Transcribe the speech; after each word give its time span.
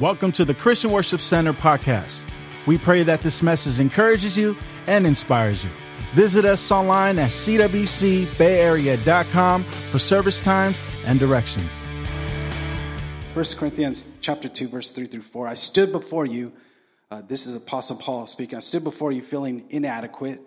Welcome 0.00 0.32
to 0.32 0.44
the 0.46 0.54
Christian 0.54 0.90
Worship 0.92 1.20
Center 1.20 1.52
podcast. 1.52 2.26
We 2.66 2.78
pray 2.78 3.02
that 3.02 3.20
this 3.20 3.42
message 3.42 3.80
encourages 3.80 4.34
you 4.34 4.56
and 4.86 5.06
inspires 5.06 5.62
you. 5.62 5.68
Visit 6.14 6.46
us 6.46 6.70
online 6.70 7.18
at 7.18 7.28
cwcbayarea.com 7.28 9.62
for 9.62 9.98
service 9.98 10.40
times 10.40 10.82
and 11.04 11.20
directions. 11.20 11.84
1 13.34 13.44
Corinthians 13.58 14.10
chapter 14.22 14.48
2 14.48 14.68
verse 14.68 14.90
3 14.90 15.04
through 15.04 15.20
4. 15.20 15.46
I 15.46 15.52
stood 15.52 15.92
before 15.92 16.24
you 16.24 16.54
uh, 17.10 17.20
this 17.28 17.46
is 17.46 17.54
Apostle 17.54 17.98
Paul 17.98 18.26
speaking. 18.26 18.56
I 18.56 18.60
stood 18.60 18.84
before 18.84 19.12
you 19.12 19.20
feeling 19.20 19.66
inadequate, 19.68 20.40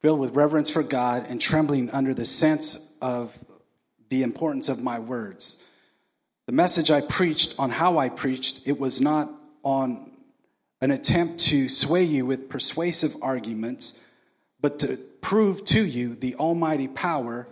filled 0.00 0.20
with 0.20 0.36
reverence 0.36 0.70
for 0.70 0.84
God 0.84 1.26
and 1.28 1.40
trembling 1.40 1.90
under 1.90 2.14
the 2.14 2.24
sense 2.24 2.92
of 3.02 3.36
the 4.10 4.22
importance 4.22 4.68
of 4.68 4.80
my 4.80 5.00
words. 5.00 5.64
The 6.46 6.52
message 6.52 6.92
I 6.92 7.00
preached 7.00 7.56
on 7.58 7.70
how 7.70 7.98
I 7.98 8.08
preached, 8.08 8.68
it 8.68 8.78
was 8.78 9.00
not 9.00 9.28
on 9.64 10.12
an 10.80 10.92
attempt 10.92 11.40
to 11.46 11.68
sway 11.68 12.04
you 12.04 12.24
with 12.24 12.48
persuasive 12.48 13.16
arguments, 13.20 14.00
but 14.60 14.78
to 14.80 14.96
prove 15.20 15.64
to 15.64 15.84
you 15.84 16.14
the 16.14 16.36
almighty 16.36 16.86
power 16.86 17.48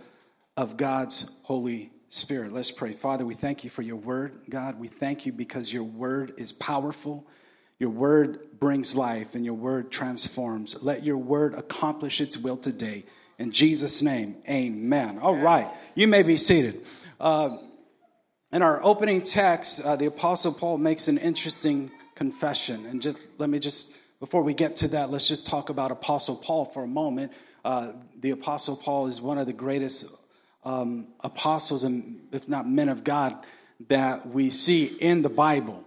of 0.55 0.77
God's 0.77 1.37
Holy 1.43 1.91
Spirit. 2.07 2.53
Let's 2.53 2.71
pray. 2.71 2.93
Father, 2.93 3.25
we 3.25 3.33
thank 3.33 3.65
you 3.65 3.69
for 3.69 3.81
your 3.81 3.97
word. 3.97 4.39
God, 4.49 4.79
we 4.79 4.87
thank 4.87 5.25
you 5.25 5.33
because 5.33 5.73
your 5.73 5.83
word 5.83 6.33
is 6.37 6.53
powerful. 6.53 7.27
Your 7.79 7.89
word 7.89 8.39
brings 8.61 8.95
life 8.95 9.35
and 9.35 9.43
your 9.43 9.55
word 9.55 9.91
transforms. 9.91 10.81
Let 10.81 11.03
your 11.03 11.17
word 11.17 11.53
accomplish 11.53 12.21
its 12.21 12.37
will 12.37 12.55
today. 12.55 13.03
In 13.37 13.51
Jesus' 13.51 14.01
name, 14.01 14.37
amen. 14.49 15.19
All 15.19 15.35
right, 15.35 15.67
you 15.95 16.07
may 16.07 16.23
be 16.23 16.37
seated. 16.37 16.85
Uh, 17.19 17.57
in 18.51 18.61
our 18.61 18.83
opening 18.83 19.21
text, 19.21 19.83
uh, 19.83 19.95
the 19.95 20.05
Apostle 20.05 20.53
Paul 20.53 20.77
makes 20.77 21.07
an 21.07 21.17
interesting 21.17 21.91
confession. 22.15 22.85
And 22.85 23.01
just 23.01 23.19
let 23.37 23.49
me 23.49 23.59
just, 23.59 23.95
before 24.19 24.43
we 24.43 24.53
get 24.53 24.77
to 24.77 24.87
that, 24.89 25.09
let's 25.09 25.27
just 25.27 25.47
talk 25.47 25.69
about 25.69 25.91
Apostle 25.91 26.35
Paul 26.35 26.65
for 26.65 26.83
a 26.83 26.87
moment. 26.87 27.31
Uh, 27.63 27.93
the 28.19 28.31
Apostle 28.31 28.75
Paul 28.75 29.07
is 29.07 29.21
one 29.21 29.37
of 29.37 29.47
the 29.47 29.53
greatest 29.53 30.15
um, 30.63 31.07
apostles 31.19 31.83
and, 31.83 32.27
if 32.31 32.47
not 32.47 32.67
men 32.67 32.89
of 32.89 33.03
God, 33.03 33.35
that 33.89 34.27
we 34.27 34.49
see 34.49 34.85
in 34.85 35.21
the 35.21 35.29
Bible. 35.29 35.83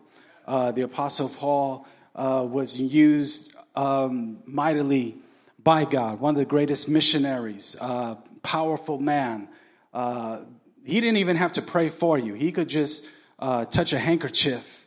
Uh, 0.47 0.73
the 0.73 0.83
Apostle 0.83 1.29
Paul 1.29 1.87
uh, 2.15 2.45
was 2.47 2.79
used 2.79 3.55
um, 3.77 4.39
mightily 4.45 5.17
by 5.63 5.85
God, 5.85 6.21
one 6.21 6.35
of 6.35 6.39
the 6.39 6.45
greatest 6.45 6.89
missionaries, 6.89 7.77
uh, 7.81 8.17
powerful 8.43 8.99
man. 8.99 9.49
Uh, 9.93 10.41
he 10.89 11.03
didn't 11.03 11.19
even 11.19 11.37
have 11.37 11.53
to 11.53 11.63
pray 11.63 11.91
for 11.91 12.19
you. 12.19 12.33
He 12.33 12.51
could 12.51 12.67
just 12.67 13.07
uh, 13.39 13.67
touch 13.67 13.93
a 13.93 13.99
handkerchief, 13.99 14.87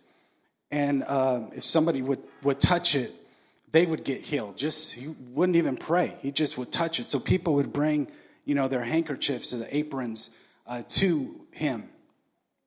and 0.71 1.03
uh, 1.03 1.41
if 1.55 1.63
somebody 1.63 2.01
would, 2.01 2.17
would 2.41 2.59
touch 2.59 2.95
it, 2.95 3.13
they 3.69 3.85
would 3.85 4.03
get 4.03 4.19
healed. 4.19 4.57
Just 4.57 4.95
he 4.95 5.09
wouldn't 5.29 5.57
even 5.57 5.77
pray. 5.77 6.15
He 6.23 6.31
just 6.31 6.57
would 6.57 6.71
touch 6.71 6.99
it. 6.99 7.07
So 7.07 7.19
people 7.19 7.53
would 7.53 7.71
bring, 7.71 8.07
you 8.45 8.55
know, 8.55 8.67
their 8.67 8.83
handkerchiefs 8.83 9.53
or 9.53 9.57
the 9.57 9.77
aprons 9.77 10.31
uh, 10.65 10.81
to 10.87 11.39
him, 11.51 11.87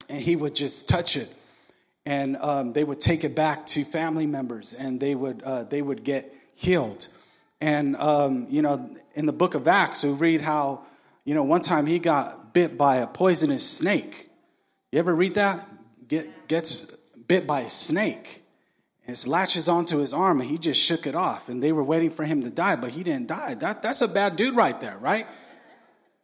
and 0.08 0.20
he 0.22 0.36
would 0.36 0.54
just 0.54 0.88
touch 0.88 1.16
it, 1.16 1.28
and 2.06 2.36
um, 2.36 2.72
they 2.72 2.84
would 2.84 3.00
take 3.00 3.24
it 3.24 3.34
back 3.34 3.66
to 3.66 3.84
family 3.84 4.26
members, 4.26 4.74
and 4.74 5.00
they 5.00 5.16
would 5.16 5.42
uh, 5.42 5.64
they 5.64 5.82
would 5.82 6.04
get 6.04 6.32
healed. 6.54 7.08
And 7.60 7.96
um, 7.96 8.46
you 8.48 8.62
know, 8.62 8.94
in 9.16 9.26
the 9.26 9.32
book 9.32 9.56
of 9.56 9.66
Acts, 9.66 10.04
we 10.04 10.10
read 10.10 10.40
how 10.40 10.86
you 11.24 11.34
know, 11.34 11.42
one 11.42 11.62
time 11.62 11.86
he 11.86 11.98
got 11.98 12.43
bit 12.54 12.78
by 12.78 12.96
a 12.96 13.06
poisonous 13.06 13.68
snake. 13.68 14.30
You 14.90 15.00
ever 15.00 15.14
read 15.14 15.34
that? 15.34 15.68
Get, 16.08 16.48
gets 16.48 16.90
bit 17.26 17.46
by 17.46 17.62
a 17.62 17.70
snake. 17.70 18.42
And 19.06 19.14
it 19.14 19.26
latches 19.26 19.68
onto 19.68 19.98
his 19.98 20.14
arm 20.14 20.40
and 20.40 20.48
he 20.48 20.56
just 20.56 20.80
shook 20.82 21.06
it 21.06 21.14
off. 21.14 21.50
And 21.50 21.62
they 21.62 21.72
were 21.72 21.84
waiting 21.84 22.10
for 22.10 22.24
him 22.24 22.42
to 22.44 22.50
die, 22.50 22.76
but 22.76 22.90
he 22.90 23.02
didn't 23.02 23.26
die. 23.26 23.54
That, 23.54 23.82
that's 23.82 24.00
a 24.00 24.08
bad 24.08 24.36
dude 24.36 24.56
right 24.56 24.80
there, 24.80 24.96
right? 24.96 25.26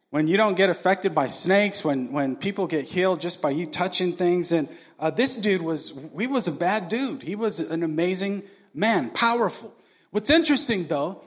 When 0.09 0.27
you 0.27 0.35
don't 0.35 0.55
get 0.55 0.69
affected 0.69 1.13
by 1.13 1.27
snakes, 1.27 1.85
when, 1.85 2.11
when 2.11 2.35
people 2.35 2.65
get 2.65 2.85
healed 2.85 3.21
just 3.21 3.41
by 3.41 3.51
you 3.51 3.67
touching 3.67 4.13
things. 4.13 4.51
And 4.51 4.67
uh, 4.99 5.11
this 5.11 5.37
dude 5.37 5.61
was, 5.61 5.93
he 6.17 6.27
was 6.27 6.47
a 6.47 6.51
bad 6.51 6.89
dude. 6.89 7.21
He 7.21 7.35
was 7.35 7.59
an 7.59 7.83
amazing 7.83 8.43
man, 8.73 9.11
powerful. 9.11 9.73
What's 10.09 10.29
interesting 10.29 10.87
though, 10.87 11.21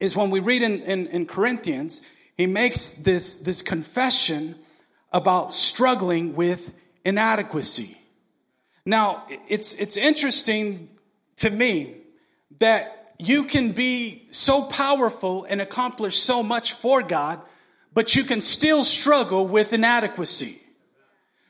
is 0.00 0.16
when 0.16 0.30
we 0.30 0.40
read 0.40 0.62
in, 0.62 0.82
in, 0.82 1.06
in 1.06 1.26
Corinthians, 1.26 2.02
he 2.36 2.46
makes 2.46 2.92
this, 2.94 3.38
this 3.38 3.62
confession 3.62 4.56
about 5.12 5.54
struggling 5.54 6.34
with 6.36 6.72
inadequacy. 7.04 7.96
Now, 8.84 9.24
it's, 9.48 9.74
it's 9.74 9.96
interesting 9.96 10.88
to 11.36 11.50
me 11.50 11.96
that 12.58 13.14
you 13.18 13.44
can 13.44 13.72
be 13.72 14.26
so 14.30 14.62
powerful 14.62 15.46
and 15.48 15.60
accomplish 15.60 16.18
so 16.18 16.42
much 16.42 16.72
for 16.74 17.02
God, 17.02 17.40
but 17.94 18.14
you 18.14 18.24
can 18.24 18.40
still 18.40 18.84
struggle 18.84 19.46
with 19.46 19.72
inadequacy. 19.72 20.60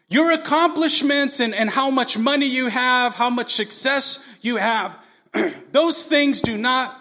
Your 0.08 0.30
accomplishments 0.30 1.40
and, 1.40 1.52
and 1.52 1.68
how 1.68 1.90
much 1.90 2.16
money 2.16 2.46
you 2.46 2.68
have, 2.68 3.14
how 3.14 3.30
much 3.30 3.54
success 3.54 4.24
you 4.40 4.56
have, 4.56 4.96
those 5.72 6.06
things 6.06 6.40
do 6.40 6.56
not 6.56 6.96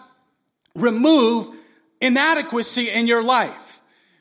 remove 0.74 1.48
inadequacy 2.00 2.90
in 2.90 3.06
your 3.06 3.22
life. 3.22 3.75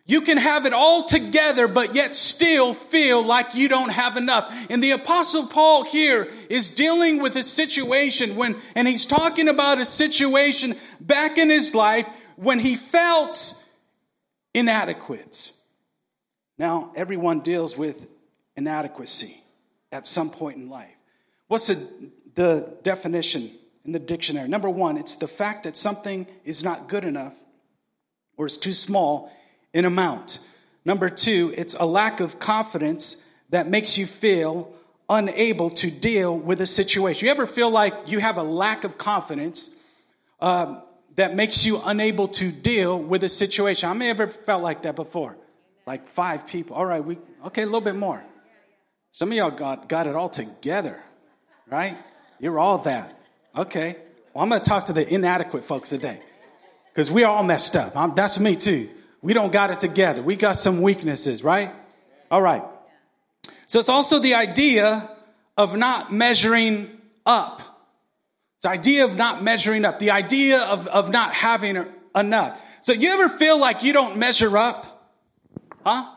You 0.08 0.22
can 0.22 0.38
have 0.38 0.68
it 0.68 0.74
all 0.74 1.04
together, 1.06 1.68
but 1.68 1.96
yet 1.96 2.16
still 2.16 2.76
feel 2.76 3.26
like 3.26 3.56
you 3.56 3.68
don't 3.68 3.92
have 3.92 4.18
enough. 4.18 4.54
And 4.70 4.84
the 4.84 4.92
apostle 4.92 5.48
Paul 5.48 5.84
here 5.84 6.32
is 6.48 6.70
dealing 6.70 7.22
with 7.22 7.36
a 7.36 7.42
situation 7.42 8.36
when, 8.36 8.56
and 8.76 8.88
he's 8.88 9.08
talking 9.08 9.48
about 9.48 9.80
a 9.80 9.86
situation 9.86 10.76
back 11.02 11.40
in 11.40 11.50
his 11.50 11.74
life 11.74 12.08
when 12.36 12.60
he 12.60 12.76
felt 12.76 13.64
inadequate. 14.54 15.52
Now, 16.60 16.92
everyone 16.96 17.40
deals 17.40 17.76
with 17.76 18.08
inadequacy 18.56 19.42
at 19.92 20.06
some 20.06 20.30
point 20.30 20.58
in 20.58 20.70
life. 20.70 20.96
What's 21.48 21.66
the, 21.66 21.88
the 22.36 22.76
definition 22.84 23.50
in 23.84 23.92
the 23.92 24.00
dictionary? 24.00 24.48
Number 24.48 24.70
one, 24.70 24.98
it's 24.98 25.16
the 25.16 25.28
fact 25.28 25.64
that 25.64 25.76
something 25.76 26.28
is 26.44 26.64
not 26.64 26.90
good 26.90 27.06
enough 27.06 27.34
or 28.38 28.46
it's 28.46 28.60
too 28.60 28.74
small 28.74 29.32
in 29.76 29.86
amount. 29.86 30.40
Number 30.86 31.10
two, 31.10 31.54
it's 31.56 31.76
a 31.76 31.86
lack 31.86 32.22
of 32.22 32.40
confidence 32.40 33.24
that 33.50 33.68
makes 33.68 33.98
you 33.98 34.06
feel 34.08 34.74
unable 35.10 35.70
to 35.70 35.92
deal 35.92 36.36
with 36.36 36.62
a 36.62 36.66
situation. 36.66 37.26
You 37.26 37.32
ever 37.32 37.46
feel 37.46 37.70
like 37.70 37.94
you 38.08 38.20
have 38.20 38.38
a 38.38 38.44
lack 38.44 38.86
of 38.86 38.98
confidence 38.98 39.76
um, 40.40 40.82
that 41.18 41.36
makes 41.36 41.66
you 41.66 41.82
unable 41.84 42.30
to 42.30 42.52
deal 42.52 42.98
with 42.98 43.24
a 43.24 43.30
situation? 43.30 43.90
I 43.90 43.94
may 43.94 44.08
have 44.08 44.22
ever 44.22 44.32
felt 44.32 44.64
like 44.64 44.84
that 44.84 44.96
before. 44.96 45.36
Like 45.86 46.10
five 46.14 46.48
people. 46.48 46.78
All 46.78 46.86
right, 46.86 47.04
we 47.04 47.20
okay, 47.48 47.62
a 47.62 47.66
little 47.66 47.82
bit 47.82 47.96
more. 47.96 48.24
Some 49.12 49.32
of 49.32 49.38
y'all 49.38 49.52
got, 49.52 49.90
got 49.90 50.08
it 50.08 50.16
all 50.16 50.30
together, 50.30 51.02
right? 51.70 51.98
You're 52.40 52.60
all 52.60 52.80
that. 52.80 53.18
Okay. 53.56 53.98
Well, 54.34 54.44
I'm 54.44 54.50
going 54.50 54.62
to 54.62 54.68
talk 54.68 54.86
to 54.86 54.94
the 54.94 55.08
inadequate 55.14 55.64
folks 55.64 55.90
today 55.90 56.22
because 56.94 57.12
we 57.12 57.24
are 57.24 57.32
all 57.32 57.44
messed 57.44 57.76
up. 57.76 57.96
I'm, 57.96 58.16
that's 58.16 58.40
me 58.40 58.56
too. 58.56 58.90
We 59.22 59.34
don't 59.34 59.52
got 59.52 59.72
it 59.72 59.80
together. 59.80 60.22
We 60.22 60.36
got 60.36 60.54
some 60.54 60.82
weaknesses, 60.82 61.44
right? 61.44 61.74
All 62.30 62.42
right. 62.42 62.64
So 63.68 63.80
it's 63.80 63.90
also 63.90 64.20
the 64.20 64.36
idea 64.36 65.10
of 65.58 65.76
not 65.76 66.14
measuring 66.14 66.90
up. 67.26 67.62
It's 68.58 68.64
the 68.64 68.70
idea 68.70 69.06
of 69.06 69.18
not 69.18 69.44
measuring 69.44 69.86
up. 69.86 70.00
The 70.00 70.12
idea 70.12 70.62
of, 70.62 70.88
of 70.88 71.10
not 71.12 71.34
having 71.34 71.86
enough. 72.16 72.62
So 72.82 72.94
you 72.94 73.10
ever 73.10 73.30
feel 73.30 73.60
like 73.60 73.84
you 73.84 73.94
don't 73.94 74.18
measure 74.18 74.58
up? 74.58 75.12
Huh? 75.86 76.15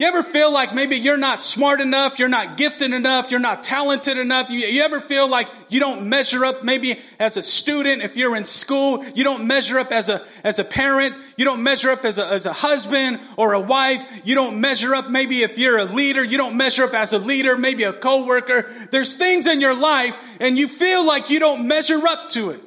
You 0.00 0.06
ever 0.06 0.22
feel 0.22 0.50
like 0.50 0.74
maybe 0.74 0.96
you're 0.96 1.18
not 1.18 1.42
smart 1.42 1.78
enough, 1.82 2.18
you're 2.18 2.30
not 2.30 2.56
gifted 2.56 2.94
enough, 2.94 3.30
you're 3.30 3.38
not 3.38 3.62
talented 3.62 4.16
enough? 4.16 4.48
You, 4.48 4.60
you, 4.60 4.80
ever 4.80 4.98
feel 4.98 5.28
like 5.28 5.46
you 5.68 5.78
don't 5.78 6.08
measure 6.08 6.42
up 6.42 6.64
maybe 6.64 6.98
as 7.18 7.36
a 7.36 7.42
student, 7.42 8.00
if 8.00 8.16
you're 8.16 8.34
in 8.34 8.46
school, 8.46 9.04
you 9.14 9.24
don't 9.24 9.46
measure 9.46 9.78
up 9.78 9.92
as 9.92 10.08
a, 10.08 10.24
as 10.42 10.58
a 10.58 10.64
parent, 10.64 11.14
you 11.36 11.44
don't 11.44 11.62
measure 11.62 11.90
up 11.90 12.06
as 12.06 12.16
a, 12.16 12.24
as 12.24 12.46
a 12.46 12.52
husband 12.54 13.20
or 13.36 13.52
a 13.52 13.60
wife, 13.60 14.22
you 14.24 14.34
don't 14.34 14.58
measure 14.58 14.94
up 14.94 15.10
maybe 15.10 15.42
if 15.42 15.58
you're 15.58 15.76
a 15.76 15.84
leader, 15.84 16.24
you 16.24 16.38
don't 16.38 16.56
measure 16.56 16.84
up 16.84 16.94
as 16.94 17.12
a 17.12 17.18
leader, 17.18 17.58
maybe 17.58 17.82
a 17.82 17.92
coworker. 17.92 18.72
There's 18.90 19.18
things 19.18 19.46
in 19.46 19.60
your 19.60 19.74
life 19.74 20.16
and 20.40 20.56
you 20.56 20.66
feel 20.66 21.06
like 21.06 21.28
you 21.28 21.40
don't 21.40 21.68
measure 21.68 22.00
up 22.08 22.30
to 22.30 22.52
it. 22.52 22.64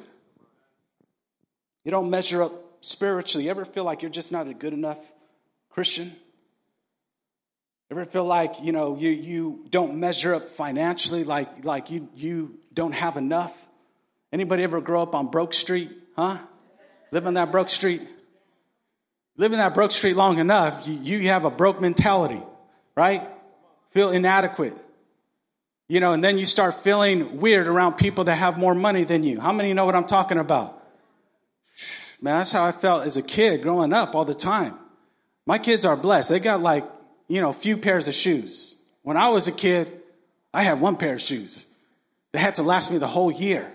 You 1.82 1.90
don't 1.90 2.10
measure 2.10 2.44
up 2.44 2.52
spiritually. 2.80 3.46
You 3.46 3.50
ever 3.50 3.64
feel 3.64 3.82
like 3.82 4.02
you're 4.02 4.10
just 4.12 4.30
not 4.30 4.46
a 4.46 4.54
good 4.54 4.72
enough 4.72 5.00
Christian? 5.70 6.14
Ever 7.90 8.06
feel 8.06 8.24
like, 8.24 8.60
you 8.62 8.72
know, 8.72 8.96
you, 8.96 9.10
you 9.10 9.64
don't 9.68 10.00
measure 10.00 10.34
up 10.34 10.48
financially, 10.48 11.24
like, 11.24 11.64
like 11.64 11.90
you, 11.90 12.08
you 12.14 12.58
don't 12.72 12.92
have 12.92 13.16
enough? 13.16 13.54
Anybody 14.32 14.62
ever 14.62 14.80
grow 14.80 15.02
up 15.02 15.14
on 15.14 15.30
Broke 15.30 15.54
Street? 15.54 15.90
Huh? 16.16 16.38
Live 17.12 17.26
on 17.26 17.34
that 17.34 17.52
Broke 17.52 17.70
Street? 17.70 18.02
Live 19.36 19.52
in 19.52 19.58
that 19.58 19.74
Broke 19.74 19.92
Street 19.92 20.16
long 20.16 20.38
enough, 20.38 20.86
you, 20.88 20.94
you 20.94 21.28
have 21.28 21.44
a 21.44 21.50
broke 21.50 21.80
mentality, 21.80 22.40
right? 22.96 23.22
Feel 23.90 24.10
inadequate. 24.10 24.76
You 25.86 26.00
know, 26.00 26.12
and 26.12 26.24
then 26.24 26.38
you 26.38 26.46
start 26.46 26.76
feeling 26.76 27.40
weird 27.40 27.66
around 27.66 27.94
people 27.94 28.24
that 28.24 28.36
have 28.36 28.56
more 28.56 28.74
money 28.74 29.04
than 29.04 29.22
you. 29.22 29.38
How 29.38 29.52
many 29.52 29.74
know 29.74 29.84
what 29.84 29.94
I'm 29.94 30.06
talking 30.06 30.38
about? 30.38 30.82
Man, 32.20 32.38
that's 32.38 32.52
how 32.52 32.64
I 32.64 32.72
felt 32.72 33.04
as 33.04 33.16
a 33.18 33.22
kid 33.22 33.62
growing 33.62 33.92
up 33.92 34.14
all 34.14 34.24
the 34.24 34.34
time. 34.34 34.78
My 35.46 35.58
kids 35.58 35.84
are 35.84 35.96
blessed. 35.96 36.30
They 36.30 36.40
got 36.40 36.62
like, 36.62 36.84
you 37.28 37.40
know, 37.40 37.52
few 37.52 37.76
pairs 37.76 38.08
of 38.08 38.14
shoes. 38.14 38.76
When 39.02 39.16
I 39.16 39.28
was 39.28 39.48
a 39.48 39.52
kid, 39.52 40.00
I 40.52 40.62
had 40.62 40.80
one 40.80 40.96
pair 40.96 41.14
of 41.14 41.22
shoes. 41.22 41.66
that 42.32 42.38
had 42.38 42.56
to 42.56 42.62
last 42.62 42.90
me 42.90 42.98
the 42.98 43.06
whole 43.06 43.30
year. 43.30 43.72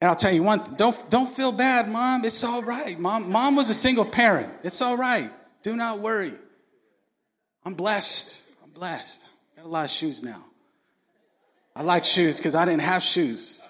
And 0.00 0.08
I'll 0.08 0.16
tell 0.16 0.32
you 0.32 0.42
one, 0.42 0.74
don't, 0.76 1.10
don't 1.10 1.28
feel 1.28 1.52
bad, 1.52 1.88
mom. 1.88 2.24
It's 2.24 2.44
all 2.44 2.62
right. 2.62 2.98
Mom, 2.98 3.30
mom 3.30 3.56
was 3.56 3.70
a 3.70 3.74
single 3.74 4.04
parent. 4.04 4.52
It's 4.62 4.82
all 4.82 4.96
right. 4.96 5.30
Do 5.62 5.74
not 5.74 6.00
worry. 6.00 6.34
I'm 7.64 7.74
blessed. 7.74 8.44
I'm 8.62 8.70
blessed. 8.70 9.26
Got 9.56 9.64
a 9.64 9.68
lot 9.68 9.84
of 9.86 9.90
shoes 9.90 10.22
now. 10.22 10.44
I 11.74 11.82
like 11.82 12.04
shoes 12.04 12.36
because 12.36 12.54
I 12.54 12.64
didn't 12.64 12.82
have 12.82 13.02
shoes. 13.02 13.62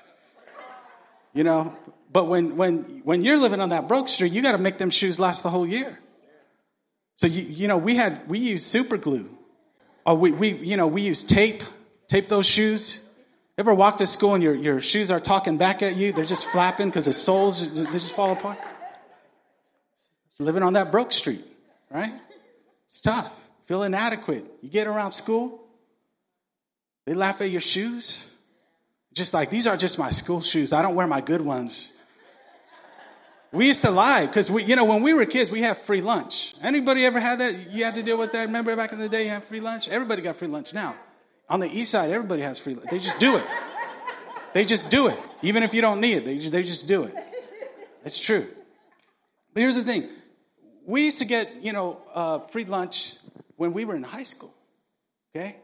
You 1.33 1.45
know, 1.45 1.77
but 2.13 2.25
when, 2.27 2.57
when, 2.57 3.03
when 3.05 3.23
you're 3.23 3.39
living 3.39 3.61
on 3.61 3.71
that 3.71 3.89
broke 3.89 4.09
street, 4.09 4.33
you 4.33 4.43
got 4.43 4.53
to 4.53 4.59
make 4.59 4.79
them 4.79 4.91
shoes 4.91 5.21
last 5.21 5.43
the 5.43 5.51
whole 5.51 5.67
year. 5.67 5.99
So, 7.17 7.27
you, 7.27 7.43
you 7.43 7.69
know, 7.69 7.79
we 7.79 7.97
had, 7.97 8.29
we 8.29 8.39
used 8.39 8.65
super 8.65 8.97
glue. 8.97 9.29
Or 10.05 10.15
we, 10.15 10.31
we, 10.33 10.53
you 10.55 10.77
know, 10.77 10.87
we 10.87 11.03
use 11.03 11.25
tape, 11.25 11.63
tape 12.07 12.29
those 12.29 12.47
shoes. 12.47 13.03
Ever 13.59 13.75
walk 13.75 13.97
to 13.97 14.07
school 14.07 14.35
and 14.35 14.43
your, 14.43 14.55
your 14.55 14.81
shoes 14.81 15.11
are 15.11 15.19
talking 15.19 15.57
back 15.57 15.83
at 15.83 15.97
you? 15.97 16.13
They're 16.13 16.25
just 16.25 16.47
flapping 16.47 16.89
because 16.89 17.07
the 17.07 17.13
soles, 17.13 17.83
they 17.83 17.91
just 17.91 18.13
fall 18.13 18.33
apart. 18.33 18.59
It's 20.27 20.41
living 20.41 20.63
on 20.63 20.75
that 20.75 20.93
broke 20.93 21.13
street, 21.13 21.45
right? 21.91 22.13
It's 22.87 23.01
tough. 23.01 23.35
Feel 23.65 23.83
inadequate. 23.83 24.45
You 24.61 24.69
get 24.69 24.87
around 24.87 25.11
school, 25.11 25.61
they 27.07 27.15
laugh 27.15 27.41
at 27.41 27.51
your 27.51 27.63
shoes. 27.63 28.37
Just 29.15 29.33
like, 29.33 29.49
these 29.49 29.67
are 29.67 29.79
just 29.79 29.99
my 29.99 30.11
school 30.11 30.43
shoes. 30.43 30.75
I 30.75 30.83
don't 30.83 30.95
wear 30.95 31.07
my 31.07 31.23
good 31.23 31.41
ones. 31.41 31.93
We 33.57 33.69
used 33.69 33.83
to 33.85 33.91
lie 33.91 34.27
because 34.27 34.51
we, 34.51 34.65
you 34.65 34.77
know, 34.77 34.85
when 34.85 35.03
we 35.03 35.15
were 35.15 35.25
kids, 35.25 35.51
we 35.51 35.63
had 35.63 35.79
free 35.79 36.03
lunch. 36.03 36.55
Anybody 36.63 37.07
ever 37.07 37.19
had 37.19 37.39
that? 37.39 37.71
You 37.71 37.87
had 37.87 37.95
to 37.95 38.03
deal 38.03 38.19
with 38.19 38.33
that. 38.33 38.43
Remember 38.43 38.77
back 38.77 38.93
in 38.93 38.99
the 38.99 39.09
day, 39.09 39.25
you 39.25 39.31
had 39.31 39.45
free 39.45 39.61
lunch. 39.61 39.89
Everybody 39.89 40.21
got 40.21 40.37
free 40.37 40.47
lunch 40.47 40.75
now. 40.75 40.95
On 41.49 41.61
the 41.61 41.67
east 41.67 41.91
side, 41.91 42.11
everybody 42.11 42.43
has 42.43 42.59
free. 42.59 42.75
Lunch. 42.75 42.91
They 42.91 42.99
just 42.99 43.19
do 43.19 43.39
it. 43.39 43.47
They 44.53 44.67
just 44.67 44.91
do 44.91 45.09
it, 45.09 45.19
even 45.41 45.63
if 45.63 45.73
you 45.73 45.81
don't 45.81 46.03
need 46.03 46.19
it. 46.19 46.25
They 46.27 46.37
just, 46.37 46.53
they 46.53 46.63
just 46.63 46.87
do 46.87 47.05
it. 47.05 47.15
It's 48.05 48.19
true. 48.19 48.47
But 49.55 49.61
here's 49.63 49.77
the 49.77 49.85
thing: 49.85 50.11
we 50.85 51.05
used 51.05 51.21
to 51.21 51.25
get 51.25 51.63
you 51.63 51.73
know 51.73 52.01
uh, 52.13 52.41
free 52.49 52.67
lunch 52.67 53.17
when 53.57 53.73
we 53.73 53.87
were 53.87 53.97
in 53.97 54.03
high 54.03 54.25
school. 54.25 54.55
Okay, 55.35 55.57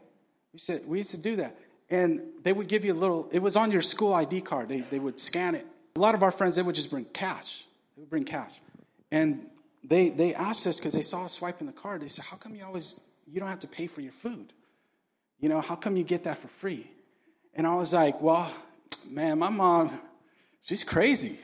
we 0.53 0.59
said 0.59 0.87
we 0.87 0.97
used 0.99 1.11
to 1.11 1.21
do 1.21 1.37
that, 1.37 1.59
and 1.91 2.23
they 2.43 2.55
would 2.55 2.69
give 2.69 2.87
you 2.87 2.95
a 2.95 3.01
little. 3.05 3.29
It 3.33 3.41
was 3.41 3.59
on 3.59 3.71
your 3.71 3.83
school 3.83 4.15
ID 4.15 4.41
card. 4.41 4.69
They 4.69 4.81
they 4.81 4.99
would 4.99 5.21
scan 5.21 5.55
it. 5.55 5.67
A 5.97 6.01
lot 6.01 6.15
of 6.15 6.23
our 6.23 6.31
friends 6.31 6.57
they 6.57 6.63
would 6.63 6.75
just 6.75 6.91
bring 6.91 7.05
cash. 7.05 7.67
They 7.97 8.01
would 8.03 8.11
bring 8.11 8.25
cash, 8.25 8.53
and 9.11 9.47
they 9.85 10.11
they 10.11 10.35
asked 10.35 10.67
us 10.67 10.79
because 10.79 10.95
they 10.95 11.03
saw 11.03 11.25
us 11.25 11.33
swiping 11.33 11.67
the 11.67 11.73
card. 11.73 12.03
They 12.03 12.09
said, 12.09 12.25
"How 12.25 12.37
come 12.37 12.55
you 12.55 12.65
always 12.65 13.01
you 13.31 13.41
don't 13.41 13.49
have 13.49 13.61
to 13.61 13.69
pay 13.69 13.87
for 13.87 14.01
your 14.01 14.13
food?" 14.13 14.53
You 15.43 15.49
know, 15.49 15.61
how 15.61 15.75
come 15.75 15.97
you 15.97 16.05
get 16.05 16.25
that 16.25 16.41
for 16.41 16.47
free? 16.61 16.89
And 17.55 17.67
I 17.67 17.75
was 17.75 17.93
like, 17.93 18.23
well, 18.23 18.51
man, 19.11 19.41
my 19.41 19.51
mom, 19.51 20.01
she's 20.63 20.85
crazy. 20.85 21.37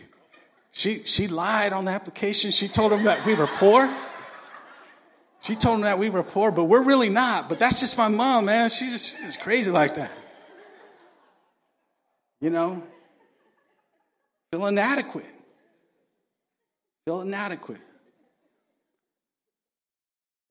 She, 0.71 1.03
she 1.05 1.27
lied 1.27 1.73
on 1.73 1.85
the 1.85 1.91
application. 1.91 2.53
She 2.53 2.69
told 2.69 2.93
them 2.93 3.03
that 3.05 3.27
we 3.27 3.35
were 3.35 3.49
poor. 3.49 3.93
She 5.41 5.57
told 5.57 5.79
them 5.79 5.83
that 5.83 5.99
we 5.99 6.11
were 6.11 6.23
poor, 6.23 6.53
but 6.53 6.65
we're 6.65 6.83
really 6.83 7.09
not. 7.09 7.49
But 7.49 7.59
that's 7.59 7.81
just 7.81 7.99
my 7.99 8.07
mom, 8.07 8.45
man. 8.45 8.71
She 8.71 8.89
just, 8.89 9.19
she's 9.19 9.37
crazy 9.37 9.73
like 9.73 9.97
that. 9.97 10.13
You 12.41 12.51
know? 12.51 12.85
Feel 14.53 14.67
inadequate. 14.67 15.27
Feel 17.09 17.23
inadequate. 17.23 17.81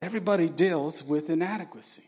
Everybody 0.01 0.49
deals 0.49 1.03
with 1.03 1.29
inadequacy. 1.29 2.01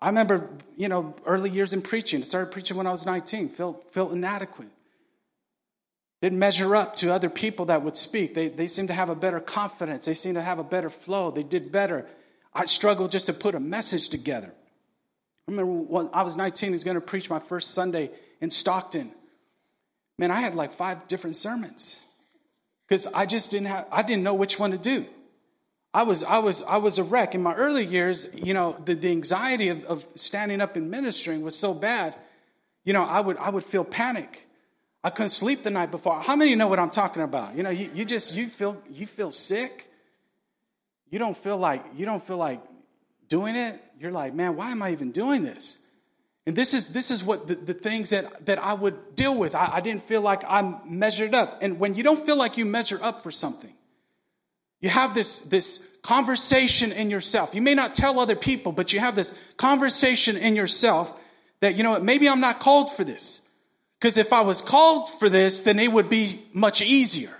I 0.00 0.06
remember, 0.06 0.48
you 0.78 0.88
know, 0.88 1.14
early 1.26 1.50
years 1.50 1.74
in 1.74 1.82
preaching. 1.82 2.20
I 2.20 2.22
started 2.22 2.50
preaching 2.50 2.78
when 2.78 2.86
I 2.86 2.90
was 2.90 3.04
19, 3.04 3.50
felt, 3.50 3.92
felt 3.92 4.12
inadequate. 4.12 4.70
Didn't 6.22 6.38
measure 6.38 6.74
up 6.76 6.96
to 6.96 7.12
other 7.12 7.28
people 7.28 7.66
that 7.66 7.82
would 7.82 7.98
speak. 7.98 8.32
They, 8.32 8.48
they 8.48 8.68
seemed 8.68 8.88
to 8.88 8.94
have 8.94 9.10
a 9.10 9.14
better 9.14 9.38
confidence. 9.38 10.06
They 10.06 10.14
seemed 10.14 10.36
to 10.36 10.42
have 10.42 10.58
a 10.58 10.64
better 10.64 10.88
flow. 10.88 11.30
They 11.30 11.42
did 11.42 11.70
better. 11.70 12.06
I 12.54 12.64
struggled 12.64 13.12
just 13.12 13.26
to 13.26 13.34
put 13.34 13.54
a 13.54 13.60
message 13.60 14.08
together. 14.08 14.48
I 15.46 15.50
remember 15.50 15.70
when 15.72 16.08
I 16.14 16.22
was 16.22 16.38
19, 16.38 16.70
I 16.70 16.72
was 16.72 16.84
going 16.84 16.94
to 16.94 17.02
preach 17.02 17.28
my 17.28 17.38
first 17.38 17.74
Sunday 17.74 18.12
in 18.40 18.50
Stockton. 18.50 19.12
Man, 20.18 20.30
I 20.30 20.40
had 20.40 20.54
like 20.54 20.72
five 20.72 21.06
different 21.06 21.36
sermons 21.36 22.02
because 22.88 23.06
I 23.08 23.26
just 23.26 23.50
didn't 23.50 23.66
have, 23.66 23.86
I 23.92 24.02
didn't 24.02 24.22
know 24.22 24.34
which 24.34 24.58
one 24.58 24.70
to 24.70 24.78
do. 24.78 25.06
I 25.92 26.04
was, 26.04 26.24
I 26.24 26.38
was, 26.38 26.62
I 26.62 26.78
was 26.78 26.98
a 26.98 27.04
wreck. 27.04 27.34
In 27.34 27.42
my 27.42 27.54
early 27.54 27.84
years, 27.84 28.30
you 28.34 28.54
know, 28.54 28.76
the, 28.84 28.94
the 28.94 29.10
anxiety 29.10 29.68
of, 29.68 29.84
of 29.84 30.06
standing 30.14 30.60
up 30.60 30.76
and 30.76 30.90
ministering 30.90 31.42
was 31.42 31.54
so 31.54 31.74
bad, 31.74 32.14
you 32.84 32.92
know, 32.92 33.04
I 33.04 33.20
would, 33.20 33.36
I 33.36 33.50
would 33.50 33.64
feel 33.64 33.84
panic. 33.84 34.46
I 35.04 35.10
couldn't 35.10 35.30
sleep 35.30 35.62
the 35.62 35.70
night 35.70 35.90
before. 35.90 36.20
How 36.20 36.34
many 36.34 36.54
know 36.54 36.66
what 36.66 36.78
I'm 36.78 36.90
talking 36.90 37.22
about? 37.22 37.56
You 37.56 37.62
know, 37.62 37.70
you, 37.70 37.90
you 37.94 38.04
just, 38.04 38.34
you 38.34 38.46
feel, 38.46 38.80
you 38.90 39.06
feel 39.06 39.32
sick. 39.32 39.90
You 41.10 41.18
don't 41.18 41.36
feel 41.36 41.56
like, 41.56 41.84
you 41.96 42.06
don't 42.06 42.26
feel 42.26 42.38
like 42.38 42.60
doing 43.28 43.54
it. 43.54 43.80
You're 44.00 44.12
like, 44.12 44.34
man, 44.34 44.56
why 44.56 44.70
am 44.70 44.82
I 44.82 44.92
even 44.92 45.12
doing 45.12 45.42
this? 45.42 45.82
And 46.48 46.56
this 46.56 46.72
is, 46.72 46.88
this 46.94 47.10
is 47.10 47.22
what 47.22 47.46
the, 47.46 47.56
the 47.56 47.74
things 47.74 48.08
that, 48.08 48.46
that 48.46 48.58
I 48.58 48.72
would 48.72 49.14
deal 49.14 49.38
with. 49.38 49.54
I, 49.54 49.70
I 49.74 49.80
didn't 49.82 50.04
feel 50.04 50.22
like 50.22 50.42
I'm 50.48 50.80
measured 50.86 51.34
up. 51.34 51.58
And 51.60 51.78
when 51.78 51.94
you 51.94 52.02
don't 52.02 52.24
feel 52.24 52.38
like 52.38 52.56
you 52.56 52.64
measure 52.64 52.98
up 53.02 53.22
for 53.22 53.30
something, 53.30 53.74
you 54.80 54.88
have 54.88 55.14
this, 55.14 55.42
this 55.42 55.86
conversation 56.00 56.90
in 56.90 57.10
yourself. 57.10 57.54
You 57.54 57.60
may 57.60 57.74
not 57.74 57.94
tell 57.94 58.18
other 58.18 58.34
people, 58.34 58.72
but 58.72 58.94
you 58.94 58.98
have 59.00 59.14
this 59.14 59.38
conversation 59.58 60.38
in 60.38 60.56
yourself 60.56 61.12
that, 61.60 61.74
you 61.74 61.82
know, 61.82 62.00
maybe 62.00 62.26
I'm 62.26 62.40
not 62.40 62.60
called 62.60 62.90
for 62.96 63.04
this. 63.04 63.46
Because 64.00 64.16
if 64.16 64.32
I 64.32 64.40
was 64.40 64.62
called 64.62 65.10
for 65.10 65.28
this, 65.28 65.64
then 65.64 65.78
it 65.78 65.92
would 65.92 66.08
be 66.08 66.40
much 66.54 66.80
easier. 66.80 67.36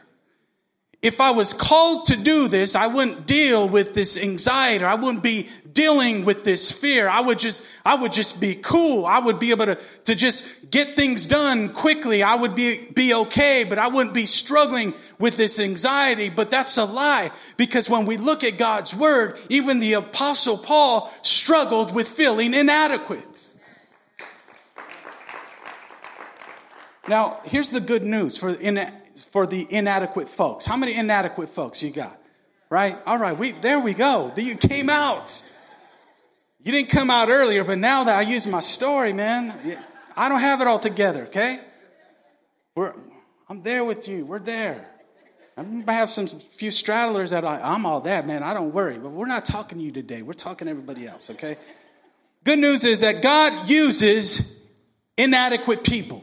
If 1.01 1.23
I 1.23 1.31
was 1.31 1.55
called 1.55 2.07
to 2.09 2.17
do 2.17 2.47
this, 2.49 2.77
I 2.77 2.89
wouldn't 2.89 3.27
deal 3.27 3.71
with 3.71 3.95
this 3.95 4.19
anxiety. 4.19 4.85
Or 4.85 4.89
I 4.89 4.97
wouldn't 4.97 5.23
be 5.23 5.49
dealing 5.79 6.25
with 6.25 6.43
this 6.43 6.73
fear. 6.73 7.09
I 7.09 7.21
would 7.21 7.39
just, 7.39 7.65
I 7.87 7.95
would 7.95 8.11
just 8.11 8.41
be 8.41 8.57
cool. 8.57 9.07
I 9.07 9.21
would 9.21 9.39
be 9.39 9.53
able 9.53 9.67
to, 9.67 9.79
to 10.07 10.17
just 10.17 10.73
get 10.73 10.97
things 10.97 11.25
done 11.25 11.71
quickly. 11.71 12.21
I 12.21 12.35
would 12.35 12.57
be, 12.57 12.89
be 12.89 13.15
okay, 13.15 13.65
but 13.69 13.79
I 13.79 13.87
wouldn't 13.87 14.13
be 14.13 14.27
struggling 14.27 14.93
with 15.21 15.37
this 15.37 15.61
anxiety. 15.61 16.31
But 16.31 16.51
that's 16.51 16.79
a 16.79 16.85
lie 16.85 17.31
because 17.57 17.89
when 17.89 18.07
we 18.07 18.17
look 18.17 18.43
at 18.43 18.59
God's 18.59 18.93
word, 18.93 19.39
even 19.51 19.79
the 19.79 19.93
apostle 19.93 20.59
Paul 20.59 21.15
struggled 21.23 21.95
with 21.95 22.09
feeling 22.09 22.55
inadequate. 22.55 23.47
Now, 27.07 27.39
here's 27.45 27.71
the 27.71 27.81
good 27.81 28.03
news 28.03 28.37
for, 28.37 28.49
in, 28.51 28.81
for 29.31 29.47
the 29.47 29.65
inadequate 29.71 30.29
folks. 30.29 30.67
How 30.67 30.77
many 30.77 30.97
inadequate 30.97 31.51
folks 31.51 31.85
you 31.85 31.91
got? 31.91 32.21
Right? 32.69 32.99
All 33.07 33.17
right, 33.17 33.39
we, 33.39 33.53
there 33.53 33.79
we 33.79 33.95
go. 33.95 34.33
You 34.37 34.57
came 34.57 34.91
out. 34.91 35.45
You 36.69 36.73
didn't 36.73 36.91
come 36.91 37.09
out 37.09 37.31
earlier, 37.31 37.65
but 37.65 37.79
now 37.79 38.05
that 38.05 38.19
I 38.19 38.21
use 38.21 38.47
my 38.47 38.61
story, 38.61 39.15
man, 39.15 39.81
I 40.15 40.29
don't 40.29 40.41
have 40.41 40.61
it 40.61 40.67
all 40.67 40.79
together, 40.79 41.25
okay? 41.29 41.59
We're, 42.75 42.93
I'm 43.49 43.63
there 43.63 43.87
with 43.87 44.07
you. 44.07 44.27
We're 44.27 44.39
there. 44.39 44.87
I 45.57 45.93
have 45.95 46.11
some 46.11 46.27
few 46.27 46.69
straddlers 46.71 47.31
that 47.31 47.47
I, 47.47 47.59
I'm 47.59 47.87
all 47.87 48.03
that, 48.03 48.27
man. 48.27 48.43
I 48.43 48.53
don't 48.53 48.75
worry. 48.75 48.99
But 48.99 49.13
we're 49.13 49.25
not 49.25 49.47
talking 49.47 49.79
to 49.79 49.85
you 49.85 49.93
today. 49.93 50.21
We're 50.21 50.35
talking 50.35 50.67
to 50.67 50.71
everybody 50.71 51.07
else, 51.07 51.31
okay? 51.31 51.57
Good 52.45 52.59
news 52.59 52.85
is 52.85 53.01
that 53.01 53.23
God 53.23 53.71
uses 53.71 54.63
inadequate 55.17 55.85
people. 55.85 56.23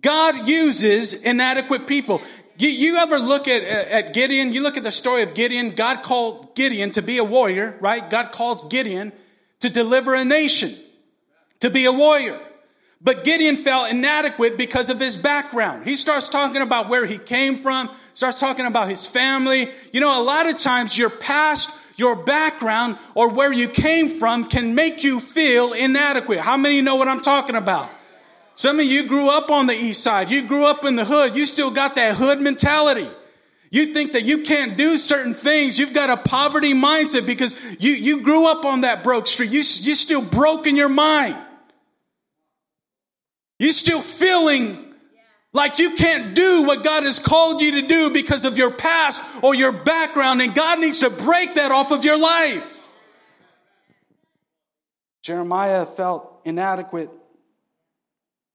God 0.00 0.48
uses 0.48 1.24
inadequate 1.24 1.86
people. 1.86 2.22
You, 2.60 2.68
you 2.68 2.96
ever 2.98 3.18
look 3.18 3.48
at, 3.48 3.62
at 3.62 4.12
Gideon? 4.12 4.52
You 4.52 4.62
look 4.62 4.76
at 4.76 4.82
the 4.82 4.92
story 4.92 5.22
of 5.22 5.32
Gideon. 5.32 5.70
God 5.70 6.02
called 6.02 6.54
Gideon 6.54 6.92
to 6.92 7.00
be 7.00 7.16
a 7.16 7.24
warrior, 7.24 7.78
right? 7.80 8.08
God 8.10 8.32
calls 8.32 8.68
Gideon 8.68 9.12
to 9.60 9.70
deliver 9.70 10.14
a 10.14 10.26
nation, 10.26 10.74
to 11.60 11.70
be 11.70 11.86
a 11.86 11.92
warrior. 11.92 12.38
But 13.00 13.24
Gideon 13.24 13.56
felt 13.56 13.90
inadequate 13.90 14.58
because 14.58 14.90
of 14.90 15.00
his 15.00 15.16
background. 15.16 15.88
He 15.88 15.96
starts 15.96 16.28
talking 16.28 16.60
about 16.60 16.90
where 16.90 17.06
he 17.06 17.16
came 17.16 17.56
from, 17.56 17.88
starts 18.12 18.40
talking 18.40 18.66
about 18.66 18.90
his 18.90 19.06
family. 19.06 19.70
You 19.94 20.02
know, 20.02 20.20
a 20.20 20.22
lot 20.22 20.46
of 20.46 20.58
times 20.58 20.98
your 20.98 21.08
past, 21.08 21.70
your 21.96 22.14
background, 22.14 22.98
or 23.14 23.30
where 23.30 23.54
you 23.54 23.68
came 23.68 24.10
from 24.10 24.44
can 24.44 24.74
make 24.74 25.02
you 25.02 25.20
feel 25.20 25.72
inadequate. 25.72 26.40
How 26.40 26.58
many 26.58 26.82
know 26.82 26.96
what 26.96 27.08
I'm 27.08 27.22
talking 27.22 27.56
about? 27.56 27.90
Some 28.60 28.78
of 28.78 28.84
you 28.84 29.06
grew 29.06 29.30
up 29.30 29.50
on 29.50 29.68
the 29.68 29.72
east 29.72 30.04
side. 30.04 30.30
You 30.30 30.46
grew 30.46 30.66
up 30.66 30.84
in 30.84 30.94
the 30.94 31.06
hood. 31.06 31.34
You 31.34 31.46
still 31.46 31.70
got 31.70 31.94
that 31.94 32.14
hood 32.14 32.42
mentality. 32.42 33.08
You 33.70 33.94
think 33.94 34.12
that 34.12 34.24
you 34.24 34.42
can't 34.42 34.76
do 34.76 34.98
certain 34.98 35.32
things. 35.32 35.78
You've 35.78 35.94
got 35.94 36.10
a 36.10 36.18
poverty 36.18 36.74
mindset 36.74 37.24
because 37.24 37.56
you, 37.78 37.92
you 37.92 38.22
grew 38.22 38.46
up 38.46 38.66
on 38.66 38.82
that 38.82 39.02
broke 39.02 39.28
street. 39.28 39.48
You, 39.48 39.60
you 39.60 39.94
still 39.94 40.20
broke 40.20 40.66
in 40.66 40.76
your 40.76 40.90
mind. 40.90 41.38
You 43.58 43.72
still 43.72 44.02
feeling 44.02 44.92
like 45.54 45.78
you 45.78 45.96
can't 45.96 46.34
do 46.34 46.64
what 46.66 46.84
God 46.84 47.04
has 47.04 47.18
called 47.18 47.62
you 47.62 47.80
to 47.80 47.88
do 47.88 48.12
because 48.12 48.44
of 48.44 48.58
your 48.58 48.72
past 48.72 49.22
or 49.42 49.54
your 49.54 49.72
background, 49.72 50.42
and 50.42 50.54
God 50.54 50.80
needs 50.80 51.00
to 51.00 51.08
break 51.08 51.54
that 51.54 51.72
off 51.72 51.92
of 51.92 52.04
your 52.04 52.20
life. 52.20 52.90
Jeremiah 55.22 55.86
felt 55.86 56.42
inadequate 56.44 57.10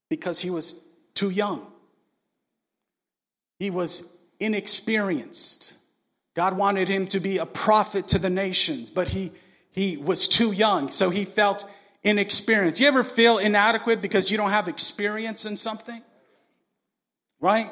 because 0.08 0.40
he 0.40 0.50
was 0.50 0.88
too 1.14 1.30
young. 1.30 1.66
He 3.58 3.70
was 3.70 4.16
inexperienced. 4.38 5.78
God 6.34 6.56
wanted 6.56 6.88
him 6.88 7.06
to 7.08 7.20
be 7.20 7.38
a 7.38 7.46
prophet 7.46 8.08
to 8.08 8.18
the 8.18 8.28
nations, 8.28 8.90
but 8.90 9.08
he, 9.08 9.32
he 9.70 9.96
was 9.96 10.28
too 10.28 10.52
young, 10.52 10.90
so 10.90 11.08
he 11.08 11.24
felt 11.24 11.68
inexperienced. 12.04 12.80
You 12.80 12.88
ever 12.88 13.02
feel 13.02 13.38
inadequate 13.38 14.02
because 14.02 14.30
you 14.30 14.36
don't 14.36 14.50
have 14.50 14.68
experience 14.68 15.46
in 15.46 15.56
something? 15.56 16.02
Right? 17.40 17.70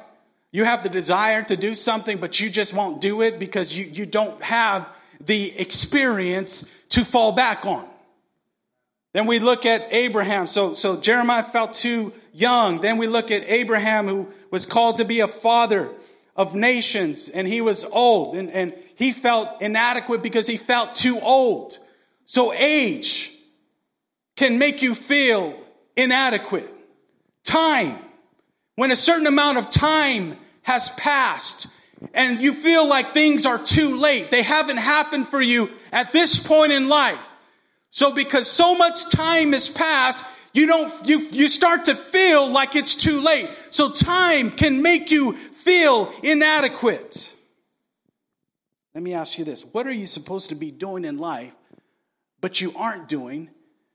You 0.51 0.65
have 0.65 0.83
the 0.83 0.89
desire 0.89 1.43
to 1.43 1.57
do 1.57 1.75
something, 1.75 2.19
but 2.19 2.41
you 2.41 2.49
just 2.49 2.73
won't 2.73 3.01
do 3.01 3.23
it 3.23 3.39
because 3.39 3.77
you, 3.77 3.85
you 3.85 4.07
don't 4.07 4.43
have 4.43 4.89
the 5.21 5.59
experience 5.59 6.73
to 6.91 7.05
fall 7.05 7.33
back 7.33 7.67
on. 7.67 7.89
Then 9.15 9.27
we 9.27 9.39
look 9.39 9.65
at 9.65 9.87
Abraham. 9.93 10.49
So, 10.49 10.75
so 10.75 11.01
Jeremiah 11.01 11.45
felt 11.45 11.73
too 11.73 12.13
young. 12.33 12.81
Then 12.81 12.99
we 12.99 13.07
look 13.07 13.31
at 13.31 13.45
Abraham, 13.47 14.09
who 14.09 14.29
was 14.51 14.67
called 14.67 14.99
to 14.99 15.05
be 15.05 15.21
a 15.21 15.29
father 15.29 15.89
of 16.37 16.57
nations, 16.57 17.29
and 17.29 17.47
he 17.47 17.61
was 17.61 17.85
old, 17.85 18.35
and, 18.35 18.51
and 18.51 18.75
he 18.97 19.13
felt 19.13 19.63
inadequate 19.63 20.21
because 20.21 20.49
he 20.49 20.57
felt 20.57 20.95
too 20.95 21.21
old. 21.23 21.79
So 22.25 22.53
age 22.53 23.33
can 24.37 24.59
make 24.59 24.83
you 24.83 24.97
feel 24.97 25.57
inadequate. 25.97 26.69
Time, 27.45 27.97
when 28.75 28.91
a 28.91 28.97
certain 28.97 29.29
amount 29.29 29.59
of 29.59 29.69
time 29.69 30.37
has 30.63 30.91
passed, 30.91 31.69
and 32.15 32.43
you 32.43 32.53
feel 32.53 32.89
like 32.89 33.15
things 33.15 33.47
are 33.47 33.59
too 33.59 33.97
late, 33.97 34.33
they 34.33 34.43
haven't 34.43 34.79
happened 34.79 35.29
for 35.29 35.41
you 35.41 35.71
at 35.93 36.13
this 36.13 36.41
point 36.41 36.73
in 36.73 36.89
life 36.89 37.34
so 37.95 38.13
because 38.13 38.51
so 38.51 38.75
much 38.75 39.09
time 39.09 39.53
has 39.53 39.69
passed, 39.69 40.25
you 40.53 40.67
don't, 40.67 40.93
you, 41.09 41.21
you 41.31 41.49
start 41.49 41.85
to 41.85 41.95
feel 41.95 42.51
like 42.51 42.75
it's 42.75 42.97
too 42.97 43.21
late. 43.21 43.49
So 43.71 43.89
time 43.89 44.51
can 44.51 44.83
make 44.83 45.13
you 45.13 45.33
feel 45.35 46.13
inadequate. 46.25 47.33
Let 48.97 49.05
me 49.05 49.15
ask 49.15 49.39
you 49.39 49.45
this. 49.45 49.65
What 49.65 49.87
are 49.87 49.93
you 49.93 50.07
supposed 50.07 50.49
to 50.49 50.57
be 50.57 50.73
doing 50.73 51.05
in 51.05 51.19
life, 51.19 51.53
but 52.41 52.61
you 52.61 52.73
aren't 52.75 53.07
doing 53.07 53.49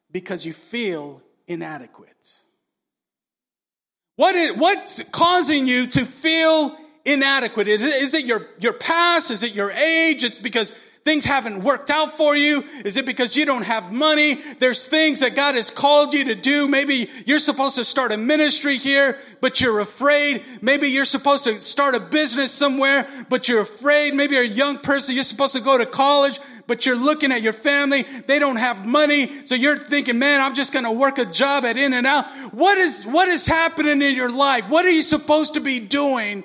because 0.10 0.46
you 0.46 0.54
feel 0.54 1.22
inadequate? 1.50 2.36
What 4.16 4.34
is, 4.34 4.56
what's 4.56 5.04
causing 5.10 5.68
you 5.68 5.88
to 5.88 6.06
feel 6.06 6.74
inadequate? 7.04 7.68
Is 7.68 7.84
it, 7.84 8.02
is 8.02 8.14
it 8.14 8.24
your, 8.24 8.48
your 8.62 8.74
past? 8.74 9.30
Is 9.30 9.44
it 9.44 9.54
your 9.54 9.72
age? 9.72 10.24
It's 10.24 10.40
because 10.40 10.74
Things 11.06 11.24
haven't 11.24 11.64
worked 11.64 11.90
out 11.90 12.18
for 12.18 12.36
you? 12.36 12.64
Is 12.84 12.98
it 12.98 13.06
because 13.06 13.36
you 13.36 13.46
don't 13.46 13.64
have 13.64 13.92
money? 13.92 14.36
There's 14.60 14.86
things 14.86 15.22
that 15.22 15.34
God 15.36 15.56
has 15.56 15.72
called 15.72 16.14
you 16.14 16.26
to 16.26 16.36
do. 16.36 16.68
Maybe 16.68 17.10
you're 17.26 17.40
supposed 17.40 17.78
to 17.78 17.86
start 17.86 18.12
a 18.12 18.18
ministry 18.18 18.78
here, 18.78 19.18
but 19.40 19.62
you're 19.62 19.80
afraid. 19.80 20.44
Maybe 20.62 20.88
you're 20.88 21.06
supposed 21.06 21.46
to 21.46 21.60
start 21.60 21.96
a 21.96 22.00
business 22.00 22.52
somewhere, 22.52 23.08
but 23.30 23.48
you're 23.48 23.62
afraid. 23.62 24.14
Maybe 24.14 24.36
you're 24.36 24.44
a 24.44 24.48
young 24.48 24.78
person. 24.78 25.16
You're 25.16 25.24
supposed 25.24 25.54
to 25.54 25.62
go 25.62 25.78
to 25.78 25.86
college, 25.86 26.40
but 26.68 26.86
you're 26.86 26.98
looking 26.98 27.32
at 27.32 27.42
your 27.42 27.54
family. 27.54 28.04
They 28.04 28.38
don't 28.38 28.58
have 28.58 28.86
money. 28.86 29.46
So 29.46 29.56
you're 29.56 29.78
thinking, 29.78 30.20
man, 30.20 30.42
I'm 30.42 30.54
just 30.54 30.74
going 30.74 30.86
to 30.86 30.92
work 30.92 31.18
a 31.18 31.26
job 31.26 31.64
at 31.64 31.78
In-N-Out. 31.78 32.26
What 32.54 32.78
is, 32.78 33.06
what 33.06 33.30
is 33.30 33.48
happening 33.48 34.02
in 34.02 34.16
your 34.16 34.32
life? 34.32 34.70
What 34.70 34.86
are 34.86 34.92
you 34.92 35.02
supposed 35.02 35.54
to 35.54 35.62
be 35.62 35.80
doing 35.80 36.44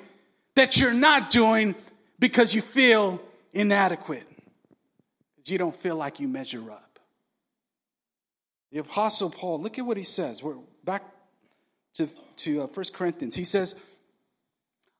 that 0.55 0.77
you're 0.77 0.93
not 0.93 1.29
doing 1.29 1.75
because 2.19 2.55
you 2.55 2.61
feel 2.61 3.21
inadequate? 3.53 4.25
You 5.53 5.57
don't 5.57 5.75
feel 5.75 5.95
like 5.95 6.19
you 6.19 6.27
measure 6.27 6.71
up. 6.71 6.99
The 8.71 8.79
Apostle 8.79 9.29
Paul, 9.29 9.61
look 9.61 9.77
at 9.79 9.85
what 9.85 9.97
he 9.97 10.03
says. 10.03 10.43
We're 10.43 10.55
back 10.83 11.03
to, 11.93 12.07
to 12.37 12.63
uh, 12.63 12.67
1 12.67 12.85
Corinthians. 12.93 13.35
He 13.35 13.43
says, 13.43 13.75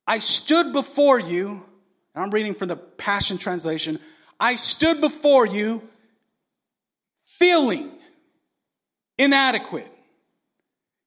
I 0.08 0.20
stood 0.20 0.72
before 0.72 1.20
you, 1.20 1.64
I'm 2.16 2.30
reading 2.30 2.54
from 2.54 2.68
the 2.68 2.76
Passion 2.76 3.38
Translation. 3.38 4.00
I 4.40 4.56
stood 4.56 5.02
before 5.02 5.46
you 5.46 5.82
feeling 7.26 7.92
inadequate. 9.18 9.92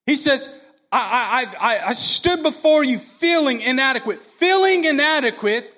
He 0.07 0.17
says, 0.17 0.49
I, 0.91 1.47
I, 1.61 1.75
I, 1.75 1.89
I 1.89 1.93
stood 1.93 2.43
before 2.43 2.83
you 2.83 2.99
feeling 2.99 3.61
inadequate. 3.61 4.23
Feeling 4.23 4.85
inadequate 4.85 5.75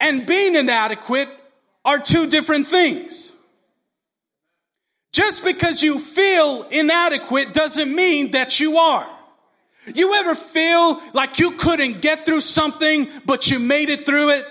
and 0.00 0.26
being 0.26 0.54
inadequate 0.54 1.28
are 1.84 1.98
two 1.98 2.28
different 2.28 2.66
things. 2.66 3.32
Just 5.12 5.44
because 5.44 5.82
you 5.82 6.00
feel 6.00 6.66
inadequate 6.70 7.54
doesn't 7.54 7.94
mean 7.94 8.32
that 8.32 8.58
you 8.58 8.78
are. 8.78 9.08
You 9.94 10.14
ever 10.14 10.34
feel 10.34 11.00
like 11.12 11.38
you 11.38 11.52
couldn't 11.52 12.00
get 12.00 12.24
through 12.24 12.40
something, 12.40 13.08
but 13.24 13.50
you 13.50 13.58
made 13.58 13.90
it 13.90 14.06
through 14.06 14.30
it? 14.30 14.44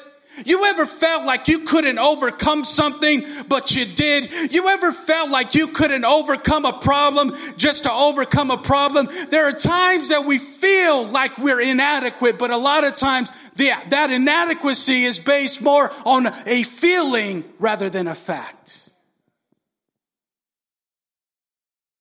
You 0.45 0.65
ever 0.65 0.85
felt 0.85 1.25
like 1.25 1.47
you 1.47 1.59
couldn't 1.59 1.99
overcome 1.99 2.65
something, 2.65 3.23
but 3.47 3.75
you 3.75 3.85
did? 3.85 4.51
You 4.51 4.67
ever 4.69 4.91
felt 4.91 5.29
like 5.29 5.53
you 5.53 5.67
couldn't 5.67 6.05
overcome 6.05 6.65
a 6.65 6.73
problem 6.73 7.33
just 7.57 7.83
to 7.83 7.91
overcome 7.91 8.49
a 8.49 8.57
problem? 8.57 9.07
There 9.29 9.45
are 9.45 9.51
times 9.51 10.09
that 10.09 10.25
we 10.25 10.39
feel 10.39 11.05
like 11.05 11.37
we're 11.37 11.61
inadequate, 11.61 12.39
but 12.39 12.49
a 12.49 12.57
lot 12.57 12.83
of 12.83 12.95
times 12.95 13.29
the, 13.55 13.71
that 13.89 14.09
inadequacy 14.09 15.03
is 15.03 15.19
based 15.19 15.61
more 15.61 15.91
on 16.05 16.27
a 16.47 16.63
feeling 16.63 17.43
rather 17.59 17.89
than 17.89 18.07
a 18.07 18.15
fact. 18.15 18.89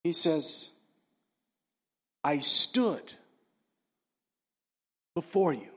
He 0.05 0.13
says, 0.13 0.71
I 2.25 2.39
stood 2.39 3.03
before 5.15 5.53
you 5.53 5.72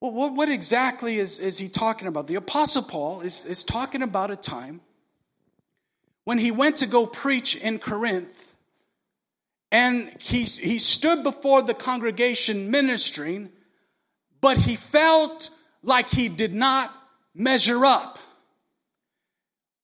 well, 0.00 0.12
what, 0.12 0.34
what 0.34 0.48
exactly 0.48 1.18
is, 1.18 1.40
is 1.40 1.58
he 1.58 1.68
talking 1.68 2.08
about? 2.08 2.26
The 2.26 2.36
Apostle 2.36 2.82
Paul 2.82 3.22
is, 3.22 3.44
is 3.44 3.64
talking 3.64 4.02
about 4.02 4.30
a 4.30 4.36
time 4.36 4.80
when 6.24 6.38
he 6.38 6.50
went 6.50 6.76
to 6.76 6.86
go 6.86 7.06
preach 7.06 7.56
in 7.56 7.78
Corinth 7.78 8.54
and 9.70 10.14
he, 10.20 10.42
he 10.42 10.78
stood 10.78 11.22
before 11.22 11.62
the 11.62 11.74
congregation 11.74 12.70
ministering, 12.70 13.50
but 14.40 14.56
he 14.56 14.76
felt 14.76 15.50
like 15.82 16.08
he 16.08 16.28
did 16.28 16.54
not 16.54 16.94
measure 17.34 17.84
up. 17.84 18.18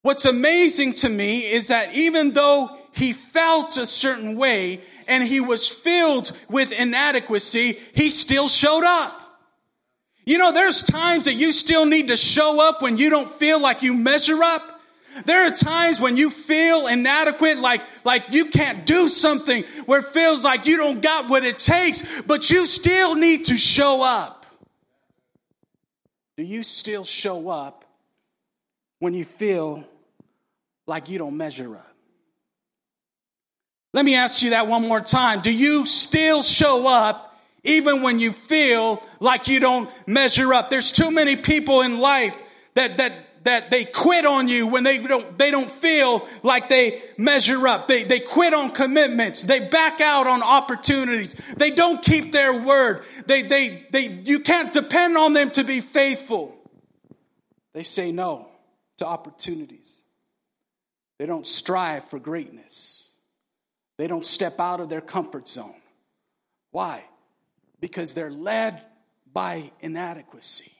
What's 0.02 0.26
amazing 0.26 0.94
to 0.94 1.08
me 1.08 1.40
is 1.40 1.68
that 1.68 1.94
even 1.94 2.32
though 2.32 2.76
he 2.92 3.12
felt 3.12 3.76
a 3.78 3.86
certain 3.86 4.36
way 4.36 4.80
and 5.08 5.24
he 5.24 5.40
was 5.40 5.68
filled 5.68 6.30
with 6.48 6.72
inadequacy, 6.72 7.78
he 7.94 8.10
still 8.10 8.48
showed 8.48 8.84
up. 8.84 9.23
You 10.26 10.38
know, 10.38 10.52
there's 10.52 10.82
times 10.82 11.26
that 11.26 11.34
you 11.34 11.52
still 11.52 11.84
need 11.84 12.08
to 12.08 12.16
show 12.16 12.66
up 12.66 12.80
when 12.80 12.96
you 12.96 13.10
don't 13.10 13.30
feel 13.30 13.60
like 13.60 13.82
you 13.82 13.94
measure 13.94 14.42
up. 14.42 14.62
There 15.26 15.46
are 15.46 15.50
times 15.50 16.00
when 16.00 16.16
you 16.16 16.30
feel 16.30 16.88
inadequate, 16.88 17.58
like, 17.58 17.82
like 18.04 18.24
you 18.30 18.46
can't 18.46 18.84
do 18.84 19.08
something 19.08 19.62
where 19.86 20.00
it 20.00 20.06
feels 20.06 20.44
like 20.44 20.66
you 20.66 20.76
don't 20.76 21.02
got 21.02 21.28
what 21.28 21.44
it 21.44 21.58
takes, 21.58 22.22
but 22.22 22.50
you 22.50 22.66
still 22.66 23.14
need 23.14 23.44
to 23.44 23.56
show 23.56 24.02
up. 24.02 24.46
Do 26.36 26.42
you 26.42 26.64
still 26.64 27.04
show 27.04 27.48
up 27.48 27.84
when 28.98 29.14
you 29.14 29.24
feel 29.24 29.84
like 30.86 31.08
you 31.08 31.18
don't 31.18 31.36
measure 31.36 31.76
up? 31.76 31.94
Let 33.92 34.04
me 34.04 34.16
ask 34.16 34.42
you 34.42 34.50
that 34.50 34.66
one 34.66 34.82
more 34.82 35.00
time. 35.00 35.42
Do 35.42 35.52
you 35.52 35.86
still 35.86 36.42
show 36.42 36.88
up 36.88 37.33
even 37.64 38.02
when 38.02 38.20
you 38.20 38.30
feel 38.32 39.02
like 39.20 39.48
you 39.48 39.58
don't 39.58 39.90
measure 40.06 40.54
up. 40.54 40.70
There's 40.70 40.92
too 40.92 41.10
many 41.10 41.36
people 41.36 41.80
in 41.80 41.98
life 41.98 42.40
that, 42.74 42.98
that, 42.98 43.12
that 43.44 43.70
they 43.70 43.84
quit 43.84 44.24
on 44.26 44.48
you 44.48 44.66
when 44.66 44.84
they 44.84 44.98
don't, 44.98 45.38
they 45.38 45.50
don't 45.50 45.70
feel 45.70 46.26
like 46.42 46.68
they 46.68 47.02
measure 47.16 47.66
up. 47.66 47.88
They, 47.88 48.04
they 48.04 48.20
quit 48.20 48.54
on 48.54 48.70
commitments. 48.70 49.44
They 49.44 49.60
back 49.68 50.00
out 50.00 50.26
on 50.26 50.42
opportunities. 50.42 51.34
They 51.56 51.70
don't 51.70 52.02
keep 52.02 52.32
their 52.32 52.62
word. 52.62 53.04
They, 53.26 53.42
they, 53.42 53.86
they, 53.90 54.08
you 54.08 54.40
can't 54.40 54.72
depend 54.72 55.16
on 55.16 55.32
them 55.32 55.50
to 55.52 55.64
be 55.64 55.80
faithful. 55.80 56.54
They 57.72 57.82
say 57.82 58.12
no 58.12 58.48
to 58.98 59.06
opportunities. 59.06 60.02
They 61.18 61.26
don't 61.26 61.46
strive 61.46 62.04
for 62.04 62.18
greatness. 62.18 63.12
They 63.98 64.06
don't 64.06 64.26
step 64.26 64.58
out 64.58 64.80
of 64.80 64.88
their 64.88 65.00
comfort 65.00 65.48
zone. 65.48 65.74
Why? 66.72 67.04
Because 67.84 68.14
they're 68.14 68.30
led 68.30 68.80
by 69.30 69.70
inadequacy. 69.80 70.72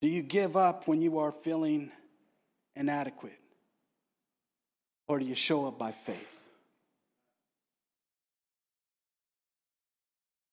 Do 0.00 0.08
you 0.08 0.20
give 0.20 0.56
up 0.56 0.88
when 0.88 1.00
you 1.00 1.20
are 1.20 1.30
feeling 1.30 1.92
inadequate? 2.74 3.38
Or 5.06 5.20
do 5.20 5.24
you 5.24 5.36
show 5.36 5.68
up 5.68 5.78
by 5.78 5.92
faith? 5.92 6.16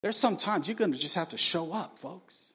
There's 0.03 0.17
sometimes 0.17 0.67
you're 0.67 0.77
going 0.77 0.93
to 0.93 0.99
just 0.99 1.15
have 1.15 1.29
to 1.29 1.37
show 1.39 1.73
up, 1.73 1.97
folks. 1.97 2.53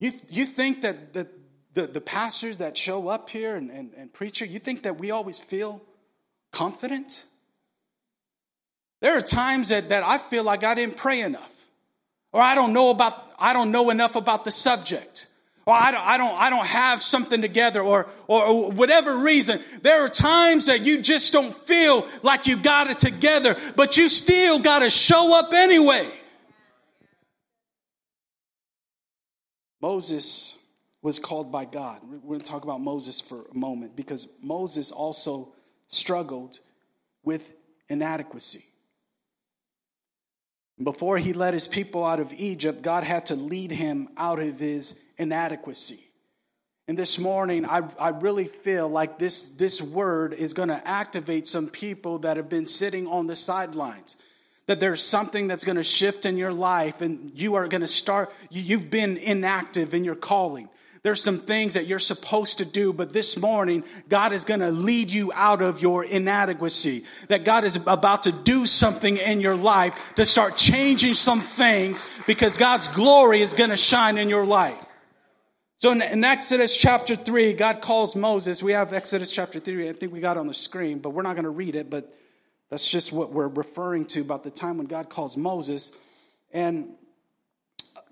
You, 0.00 0.10
you 0.30 0.46
think 0.46 0.80
that 0.80 1.12
the, 1.12 1.28
the, 1.74 1.86
the 1.86 2.00
pastors 2.00 2.56
that 2.58 2.78
show 2.78 3.08
up 3.08 3.28
here 3.28 3.56
and, 3.56 3.70
and, 3.70 3.92
and 3.92 4.10
preacher, 4.10 4.46
you 4.46 4.58
think 4.58 4.84
that 4.84 4.98
we 4.98 5.10
always 5.10 5.38
feel 5.38 5.82
confident? 6.50 7.26
There 9.00 9.16
are 9.16 9.22
times 9.22 9.68
that, 9.68 9.90
that 9.90 10.02
I 10.02 10.18
feel 10.18 10.44
like 10.44 10.64
I 10.64 10.74
didn't 10.74 10.96
pray 10.96 11.20
enough. 11.20 11.54
Or 12.32 12.40
I 12.42 12.54
don't 12.54 12.72
know 12.72 12.90
about, 12.90 13.32
I 13.38 13.52
don't 13.52 13.70
know 13.70 13.90
enough 13.90 14.16
about 14.16 14.44
the 14.44 14.50
subject. 14.50 15.28
Or 15.66 15.74
I 15.74 15.90
don't, 15.90 16.06
I 16.06 16.18
don't, 16.18 16.34
I 16.34 16.50
don't 16.50 16.66
have 16.66 17.02
something 17.02 17.42
together 17.42 17.82
or, 17.82 18.08
or, 18.26 18.44
or 18.44 18.70
whatever 18.70 19.18
reason. 19.18 19.60
There 19.82 20.04
are 20.04 20.08
times 20.08 20.66
that 20.66 20.80
you 20.80 21.02
just 21.02 21.32
don't 21.32 21.54
feel 21.54 22.08
like 22.22 22.46
you 22.46 22.56
got 22.56 22.88
it 22.88 22.98
together, 22.98 23.54
but 23.76 23.96
you 23.96 24.08
still 24.08 24.58
got 24.58 24.78
to 24.78 24.90
show 24.90 25.38
up 25.38 25.52
anyway. 25.52 26.10
Moses 29.80 30.58
was 31.02 31.18
called 31.18 31.52
by 31.52 31.64
God. 31.66 32.00
We're 32.02 32.18
going 32.18 32.40
to 32.40 32.46
talk 32.46 32.64
about 32.64 32.80
Moses 32.80 33.20
for 33.20 33.44
a 33.52 33.56
moment 33.56 33.94
because 33.94 34.26
Moses 34.42 34.90
also 34.90 35.52
struggled 35.86 36.58
with 37.22 37.48
inadequacy. 37.88 38.64
Before 40.82 41.18
he 41.18 41.32
led 41.32 41.54
his 41.54 41.66
people 41.66 42.04
out 42.04 42.20
of 42.20 42.32
Egypt, 42.32 42.82
God 42.82 43.02
had 43.02 43.26
to 43.26 43.34
lead 43.34 43.70
him 43.70 44.08
out 44.16 44.38
of 44.38 44.58
his 44.58 45.00
inadequacy. 45.16 46.00
And 46.86 46.96
this 46.96 47.18
morning, 47.18 47.66
I, 47.66 47.82
I 47.98 48.08
really 48.10 48.46
feel 48.46 48.88
like 48.88 49.18
this, 49.18 49.50
this 49.50 49.82
word 49.82 50.32
is 50.32 50.54
going 50.54 50.70
to 50.70 50.88
activate 50.88 51.46
some 51.46 51.66
people 51.66 52.20
that 52.20 52.36
have 52.38 52.48
been 52.48 52.66
sitting 52.66 53.06
on 53.06 53.26
the 53.26 53.36
sidelines. 53.36 54.16
That 54.66 54.80
there's 54.80 55.02
something 55.02 55.48
that's 55.48 55.64
going 55.64 55.76
to 55.76 55.82
shift 55.82 56.24
in 56.24 56.36
your 56.36 56.52
life, 56.52 57.00
and 57.00 57.32
you 57.34 57.56
are 57.56 57.68
going 57.68 57.80
to 57.80 57.86
start, 57.86 58.32
you've 58.48 58.90
been 58.90 59.16
inactive 59.16 59.94
in 59.94 60.04
your 60.04 60.14
calling. 60.14 60.68
There's 61.02 61.22
some 61.22 61.38
things 61.38 61.74
that 61.74 61.86
you're 61.86 61.98
supposed 61.98 62.58
to 62.58 62.64
do, 62.64 62.92
but 62.92 63.12
this 63.12 63.38
morning, 63.38 63.84
God 64.08 64.32
is 64.32 64.44
going 64.44 64.60
to 64.60 64.70
lead 64.70 65.10
you 65.10 65.32
out 65.34 65.62
of 65.62 65.80
your 65.80 66.04
inadequacy. 66.04 67.04
That 67.28 67.44
God 67.44 67.64
is 67.64 67.76
about 67.76 68.24
to 68.24 68.32
do 68.32 68.66
something 68.66 69.16
in 69.16 69.40
your 69.40 69.56
life 69.56 70.12
to 70.16 70.24
start 70.24 70.56
changing 70.56 71.14
some 71.14 71.40
things 71.40 72.02
because 72.26 72.58
God's 72.58 72.88
glory 72.88 73.40
is 73.40 73.54
going 73.54 73.70
to 73.70 73.76
shine 73.76 74.18
in 74.18 74.28
your 74.28 74.44
life. 74.44 74.84
So 75.76 75.92
in, 75.92 76.02
in, 76.02 76.24
Exodus 76.24 76.76
chapter 76.76 77.14
3, 77.14 77.52
God 77.52 77.80
calls 77.80 78.16
Moses. 78.16 78.60
We 78.60 78.72
have 78.72 78.92
Exodus 78.92 79.30
chapter 79.30 79.60
3, 79.60 79.88
I 79.88 79.92
think 79.92 80.12
we 80.12 80.18
got 80.18 80.36
on 80.36 80.48
the 80.48 80.54
screen, 80.54 80.98
but 80.98 81.10
we're 81.10 81.22
not 81.22 81.34
going 81.34 81.44
to 81.44 81.50
read 81.50 81.76
it, 81.76 81.88
but 81.88 82.12
that's 82.68 82.90
just 82.90 83.12
what 83.12 83.30
we're 83.30 83.46
referring 83.46 84.06
to 84.06 84.20
about 84.20 84.42
the 84.42 84.50
time 84.50 84.78
when 84.78 84.88
God 84.88 85.08
calls 85.08 85.36
Moses. 85.36 85.92
And 86.52 86.94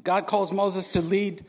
God 0.05 0.28
calls 0.28 0.52
Moses 0.52 0.90
to 0.90 1.00
lead 1.00 1.45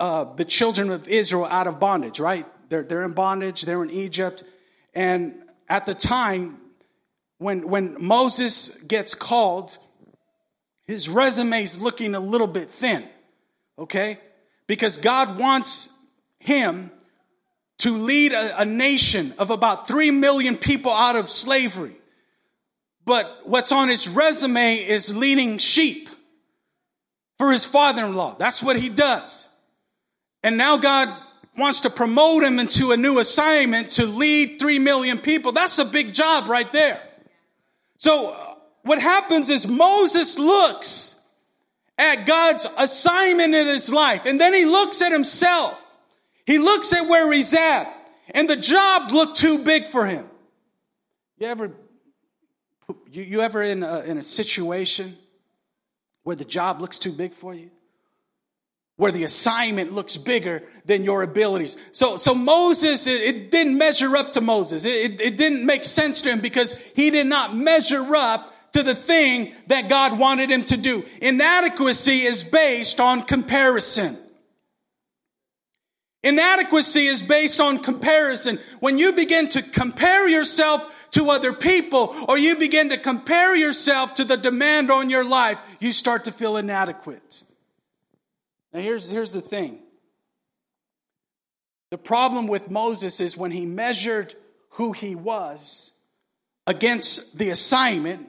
uh, 0.00 0.24
the 0.34 0.44
children 0.44 0.90
of 0.90 1.08
Israel 1.08 1.44
out 1.44 1.66
of 1.66 1.80
bondage, 1.80 2.20
right? 2.20 2.46
They're, 2.68 2.82
they're 2.82 3.04
in 3.04 3.12
bondage, 3.12 3.62
they're 3.62 3.82
in 3.82 3.90
Egypt. 3.90 4.44
And 4.94 5.42
at 5.68 5.86
the 5.86 5.94
time, 5.94 6.58
when, 7.38 7.68
when 7.68 7.96
Moses 8.02 8.80
gets 8.82 9.14
called, 9.14 9.78
his 10.86 11.08
resume 11.08 11.62
is 11.62 11.82
looking 11.82 12.14
a 12.14 12.20
little 12.20 12.46
bit 12.46 12.70
thin, 12.70 13.04
okay? 13.78 14.18
Because 14.66 14.98
God 14.98 15.38
wants 15.38 15.96
him 16.40 16.90
to 17.78 17.96
lead 17.96 18.32
a, 18.32 18.62
a 18.62 18.64
nation 18.64 19.34
of 19.38 19.50
about 19.50 19.88
three 19.88 20.10
million 20.10 20.56
people 20.56 20.92
out 20.92 21.16
of 21.16 21.28
slavery. 21.28 21.94
But 23.04 23.40
what's 23.44 23.72
on 23.72 23.88
his 23.88 24.08
resume 24.08 24.74
is 24.76 25.16
leading 25.16 25.58
sheep 25.58 26.08
for 27.38 27.50
his 27.50 27.64
father 27.64 28.04
in 28.04 28.16
law. 28.16 28.36
That's 28.38 28.62
what 28.62 28.76
he 28.76 28.88
does. 28.88 29.47
And 30.42 30.56
now 30.56 30.76
God 30.76 31.08
wants 31.56 31.82
to 31.82 31.90
promote 31.90 32.44
him 32.44 32.58
into 32.58 32.92
a 32.92 32.96
new 32.96 33.18
assignment 33.18 33.90
to 33.90 34.06
lead 34.06 34.58
3 34.60 34.78
million 34.78 35.18
people. 35.18 35.52
That's 35.52 35.78
a 35.78 35.84
big 35.84 36.12
job 36.12 36.48
right 36.48 36.70
there. 36.70 37.02
So 37.96 38.30
uh, 38.30 38.54
what 38.82 39.00
happens 39.00 39.50
is 39.50 39.66
Moses 39.66 40.38
looks 40.38 41.20
at 41.98 42.26
God's 42.26 42.66
assignment 42.76 43.54
in 43.54 43.66
his 43.66 43.92
life 43.92 44.24
and 44.24 44.40
then 44.40 44.54
he 44.54 44.64
looks 44.64 45.02
at 45.02 45.10
himself. 45.10 45.84
He 46.46 46.58
looks 46.58 46.92
at 46.92 47.08
where 47.08 47.30
he's 47.32 47.52
at 47.54 47.92
and 48.30 48.48
the 48.48 48.56
job 48.56 49.10
looked 49.10 49.36
too 49.36 49.64
big 49.64 49.84
for 49.84 50.06
him. 50.06 50.26
You 51.38 51.48
ever, 51.48 51.72
you, 53.10 53.22
you 53.22 53.40
ever 53.40 53.62
in 53.62 53.82
a, 53.82 54.00
in 54.00 54.18
a 54.18 54.22
situation 54.22 55.16
where 56.22 56.36
the 56.36 56.44
job 56.44 56.80
looks 56.80 57.00
too 57.00 57.12
big 57.12 57.32
for 57.32 57.52
you? 57.52 57.70
Where 58.98 59.12
the 59.12 59.22
assignment 59.22 59.92
looks 59.92 60.16
bigger 60.16 60.62
than 60.84 61.04
your 61.04 61.22
abilities. 61.22 61.76
So, 61.92 62.16
so 62.16 62.34
Moses, 62.34 63.06
it, 63.06 63.20
it 63.20 63.50
didn't 63.50 63.78
measure 63.78 64.16
up 64.16 64.32
to 64.32 64.40
Moses. 64.40 64.84
It, 64.84 64.90
it, 64.90 65.20
it 65.20 65.36
didn't 65.36 65.64
make 65.64 65.86
sense 65.86 66.20
to 66.22 66.30
him 66.30 66.40
because 66.40 66.72
he 66.96 67.10
did 67.10 67.28
not 67.28 67.56
measure 67.56 68.14
up 68.16 68.52
to 68.72 68.82
the 68.82 68.96
thing 68.96 69.54
that 69.68 69.88
God 69.88 70.18
wanted 70.18 70.50
him 70.50 70.64
to 70.64 70.76
do. 70.76 71.04
Inadequacy 71.22 72.22
is 72.22 72.42
based 72.42 72.98
on 72.98 73.22
comparison. 73.22 74.18
Inadequacy 76.24 77.02
is 77.02 77.22
based 77.22 77.60
on 77.60 77.78
comparison. 77.78 78.58
When 78.80 78.98
you 78.98 79.12
begin 79.12 79.48
to 79.50 79.62
compare 79.62 80.26
yourself 80.26 81.08
to 81.12 81.30
other 81.30 81.52
people 81.52 82.16
or 82.28 82.36
you 82.36 82.56
begin 82.56 82.88
to 82.88 82.98
compare 82.98 83.54
yourself 83.54 84.14
to 84.14 84.24
the 84.24 84.36
demand 84.36 84.90
on 84.90 85.08
your 85.08 85.24
life, 85.24 85.60
you 85.78 85.92
start 85.92 86.24
to 86.24 86.32
feel 86.32 86.56
inadequate. 86.56 87.44
Now, 88.78 88.84
here's, 88.84 89.10
here's 89.10 89.32
the 89.32 89.40
thing 89.40 89.80
the 91.90 91.98
problem 91.98 92.46
with 92.46 92.70
Moses 92.70 93.20
is 93.20 93.36
when 93.36 93.50
he 93.50 93.66
measured 93.66 94.36
who 94.70 94.92
he 94.92 95.16
was 95.16 95.90
against 96.64 97.38
the 97.38 97.50
assignment, 97.50 98.28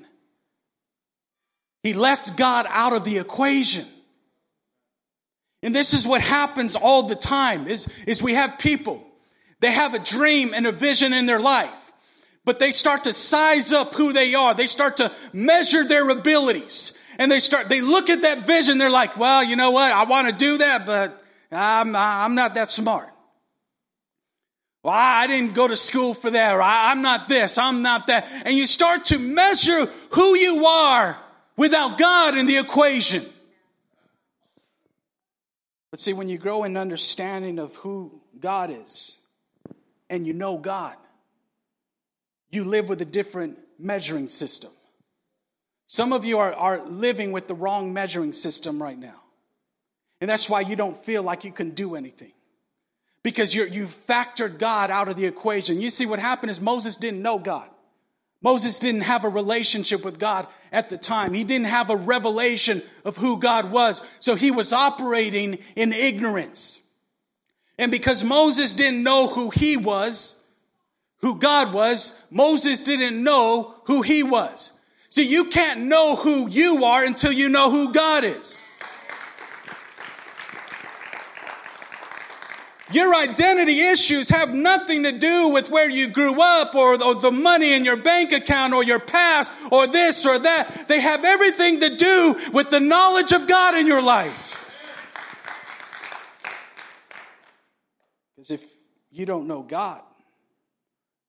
he 1.84 1.94
left 1.94 2.36
God 2.36 2.66
out 2.68 2.94
of 2.94 3.04
the 3.04 3.20
equation. 3.20 3.86
And 5.62 5.76
this 5.76 5.94
is 5.94 6.08
what 6.08 6.22
happens 6.22 6.76
all 6.76 7.04
the 7.04 7.16
time 7.16 7.68
is, 7.68 7.88
is 8.08 8.24
we 8.24 8.34
have 8.34 8.58
people, 8.58 9.06
they 9.60 9.72
have 9.72 9.94
a 9.94 10.00
dream 10.00 10.56
and 10.56 10.66
a 10.66 10.72
vision 10.72 11.14
in 11.14 11.28
their 11.28 11.40
life, 11.40 11.92
but 12.44 12.58
they 12.58 12.72
start 12.72 13.04
to 13.04 13.14
size 13.14 13.72
up 13.72 13.94
who 13.94 14.14
they 14.14 14.34
are. 14.34 14.56
They 14.56 14.66
start 14.66 14.98
to 14.98 15.12
measure 15.32 15.84
their 15.84 16.10
abilities 16.10 16.99
and 17.20 17.30
they 17.30 17.40
start, 17.40 17.68
they 17.70 17.82
look 17.82 18.10
at 18.10 18.22
that 18.24 18.48
vision. 18.48 18.78
They're 18.78 18.90
like, 18.90 19.18
well, 19.18 19.44
you 19.44 19.58
know 19.58 19.72
what? 19.72 19.92
I 19.92 20.06
want 20.06 20.30
to 20.30 20.34
do 20.34 20.58
that, 20.60 20.86
but 20.86 21.22
I'm, 21.52 21.96
I'm 21.96 22.34
not 22.34 22.56
that 22.56 22.70
smart. 22.70 23.10
Well, 24.82 24.94
I 24.96 25.28
didn't 25.28 25.54
go 25.54 25.68
to 25.68 25.76
school 25.76 26.14
for 26.14 26.32
that, 26.32 26.56
or 26.56 26.62
I'm 26.62 27.02
not 27.02 27.28
this, 27.28 27.58
I'm 27.58 27.82
not 27.82 28.08
that. 28.08 28.28
And 28.46 28.58
you 28.58 28.66
start 28.66 29.06
to 29.08 29.20
measure 29.20 29.86
who 30.12 30.36
you 30.36 30.66
are 30.66 31.20
without 31.58 32.00
God 32.00 32.38
in 32.38 32.46
the 32.46 32.58
equation. 32.58 33.26
But 35.92 36.00
see, 36.00 36.14
when 36.14 36.30
you 36.30 36.38
grow 36.38 36.64
in 36.64 36.78
understanding 36.78 37.60
of 37.60 37.76
who 37.76 38.22
God 38.40 38.72
is 38.72 39.18
and 40.10 40.26
you 40.26 40.34
know 40.34 40.58
God, 40.58 40.96
you 42.50 42.64
live 42.64 42.88
with 42.88 43.02
a 43.02 43.06
different 43.06 43.60
measuring 43.78 44.30
system. 44.30 44.72
Some 45.92 46.14
of 46.14 46.24
you 46.24 46.38
are, 46.38 46.54
are 46.54 46.86
living 46.86 47.32
with 47.32 47.48
the 47.48 47.56
wrong 47.56 47.94
measuring 47.94 48.32
system 48.32 48.80
right 48.80 48.98
now. 48.98 49.22
And 50.22 50.30
that's 50.30 50.48
why 50.48 50.62
you 50.62 50.76
don't 50.76 50.96
feel 50.96 51.24
like 51.24 51.44
you 51.44 51.52
can 51.52 51.72
do 51.72 51.96
anything. 51.96 52.32
Because 53.24 53.56
you 53.56 53.66
you 53.66 53.88
factored 53.88 54.60
God 54.60 54.92
out 54.92 55.08
of 55.08 55.16
the 55.16 55.26
equation. 55.26 55.82
You 55.82 55.90
see, 55.90 56.06
what 56.06 56.20
happened 56.20 56.52
is 56.52 56.62
Moses 56.62 56.96
didn't 56.96 57.24
know 57.24 57.40
God. 57.40 57.68
Moses 58.40 58.80
didn't 58.80 59.02
have 59.02 59.26
a 59.26 59.30
relationship 59.30 60.06
with 60.06 60.20
God 60.20 60.46
at 60.72 60.92
the 60.92 60.98
time. 60.98 61.34
He 61.34 61.44
didn't 61.44 61.66
have 61.66 61.90
a 61.90 61.96
revelation 61.96 62.84
of 63.04 63.18
who 63.18 63.40
God 63.40 63.72
was. 63.72 64.04
So 64.20 64.36
he 64.36 64.52
was 64.52 64.72
operating 64.72 65.58
in 65.76 65.92
ignorance. 65.92 66.84
And 67.80 67.92
because 67.92 68.24
Moses 68.24 68.76
didn't 68.76 69.02
know 69.02 69.28
who 69.28 69.50
he 69.50 69.76
was, 69.76 70.40
who 71.22 71.40
God 71.40 71.74
was, 71.74 72.14
Moses 72.30 72.84
didn't 72.84 73.24
know 73.24 73.74
who 73.86 74.04
he 74.04 74.22
was. 74.22 74.74
See, 75.10 75.28
you 75.28 75.46
can't 75.46 75.82
know 75.82 76.16
who 76.16 76.48
you 76.50 76.86
are 76.86 77.04
until 77.04 77.32
you 77.32 77.50
know 77.50 77.72
who 77.72 77.92
God 77.92 78.24
is. 78.24 78.66
Your 82.92 83.14
identity 83.14 83.80
issues 83.82 84.30
have 84.30 84.54
nothing 84.54 85.04
to 85.04 85.12
do 85.12 85.50
with 85.50 85.70
where 85.70 85.90
you 85.90 86.10
grew 86.10 86.42
up 86.42 86.74
or 86.74 86.98
the 86.98 87.32
money 87.32 87.76
in 87.76 87.86
your 87.86 87.98
bank 87.98 88.32
account 88.32 88.74
or 88.74 88.84
your 88.84 89.00
past 89.00 89.52
or 89.72 89.86
this 89.86 90.26
or 90.26 90.40
that. 90.40 90.88
They 90.88 91.00
have 91.00 91.24
everything 91.24 91.80
to 91.82 91.96
do 91.96 92.36
with 92.52 92.72
the 92.72 92.80
knowledge 92.80 93.32
of 93.32 93.48
God 93.48 93.76
in 93.76 93.86
your 93.86 94.02
life. 94.02 94.72
Because 98.36 98.52
if 98.52 98.64
you 99.12 99.26
don't 99.26 99.48
know 99.48 99.62
God, 99.62 100.02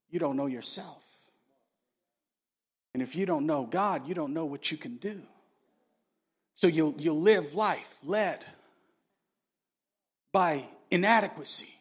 you 0.09 0.19
don't 0.19 0.37
know 0.37 0.47
yourself. 0.47 1.10
And 2.95 3.03
if 3.03 3.15
you 3.15 3.27
don't 3.27 3.47
know 3.47 3.67
God, 3.71 4.09
you 4.09 4.15
don't 4.15 4.35
know 4.35 4.45
what 4.45 4.71
you 4.71 4.77
can 4.77 4.97
do. 4.97 5.21
So 6.55 6.67
you'll, 6.67 6.95
you'll 6.99 7.21
live 7.21 7.55
life 7.55 7.99
led 8.05 8.45
by 10.33 10.65
inadequacy. 10.91 11.73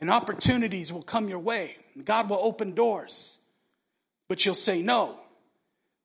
And 0.00 0.10
opportunities 0.10 0.92
will 0.92 1.02
come 1.02 1.28
your 1.28 1.38
way. 1.38 1.76
God 2.04 2.28
will 2.28 2.40
open 2.42 2.74
doors. 2.74 3.38
But 4.28 4.44
you'll 4.44 4.54
say 4.54 4.82
no 4.82 5.18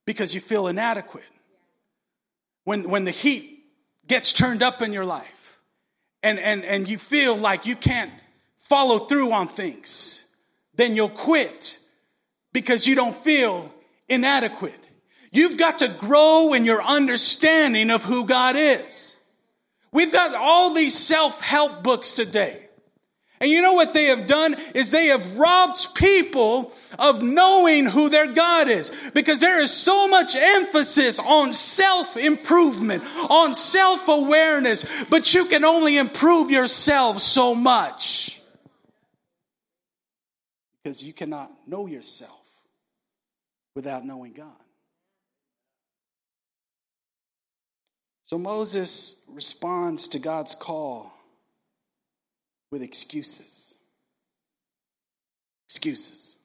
because 0.05 0.33
you 0.33 0.41
feel 0.41 0.67
inadequate. 0.67 1.23
When, 2.63 2.89
when 2.89 3.05
the 3.05 3.11
heat 3.11 3.65
gets 4.07 4.33
turned 4.33 4.61
up 4.61 4.81
in 4.81 4.93
your 4.93 5.05
life 5.05 5.59
and, 6.21 6.39
and, 6.39 6.63
and 6.63 6.87
you 6.87 6.97
feel 6.97 7.35
like 7.35 7.65
you 7.65 7.75
can't 7.75 8.11
follow 8.59 8.99
through 8.99 9.31
on 9.31 9.47
things, 9.47 10.25
then 10.75 10.95
you'll 10.95 11.09
quit 11.09 11.79
because 12.53 12.85
you 12.85 12.95
don't 12.95 13.15
feel 13.15 13.73
inadequate. 14.11 14.79
You've 15.31 15.57
got 15.57 15.79
to 15.79 15.87
grow 15.87 16.53
in 16.53 16.65
your 16.65 16.83
understanding 16.83 17.89
of 17.89 18.03
who 18.03 18.25
God 18.25 18.55
is. 18.57 19.15
We've 19.93 20.11
got 20.11 20.35
all 20.35 20.73
these 20.73 20.97
self-help 20.97 21.83
books 21.83 22.13
today. 22.13 22.67
And 23.39 23.49
you 23.49 23.61
know 23.61 23.73
what 23.73 23.93
they 23.95 24.05
have 24.05 24.27
done 24.27 24.55
is 24.75 24.91
they 24.91 25.07
have 25.07 25.37
robbed 25.37 25.95
people 25.95 26.73
of 26.99 27.23
knowing 27.23 27.87
who 27.87 28.09
their 28.09 28.31
God 28.33 28.67
is. 28.67 29.11
Because 29.15 29.39
there 29.39 29.59
is 29.61 29.71
so 29.73 30.07
much 30.07 30.35
emphasis 30.35 31.17
on 31.17 31.53
self-improvement, 31.53 33.03
on 33.29 33.55
self-awareness, 33.55 35.05
but 35.05 35.33
you 35.33 35.45
can 35.45 35.65
only 35.65 35.97
improve 35.97 36.51
yourself 36.51 37.19
so 37.19 37.55
much. 37.55 38.39
Because 40.83 41.03
you 41.03 41.13
cannot 41.13 41.51
know 41.67 41.87
yourself 41.87 42.40
without 43.75 44.05
knowing 44.05 44.33
God. 44.33 44.51
So 48.23 48.37
Moses 48.37 49.23
responds 49.27 50.07
to 50.09 50.19
God's 50.19 50.55
call 50.55 51.13
with 52.71 52.81
excuses. 52.81 53.75
Excuses. 55.67 56.37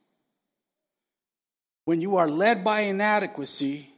When 1.84 2.00
you 2.00 2.16
are 2.16 2.28
led 2.28 2.64
by 2.64 2.80
inadequacy, 2.80 3.88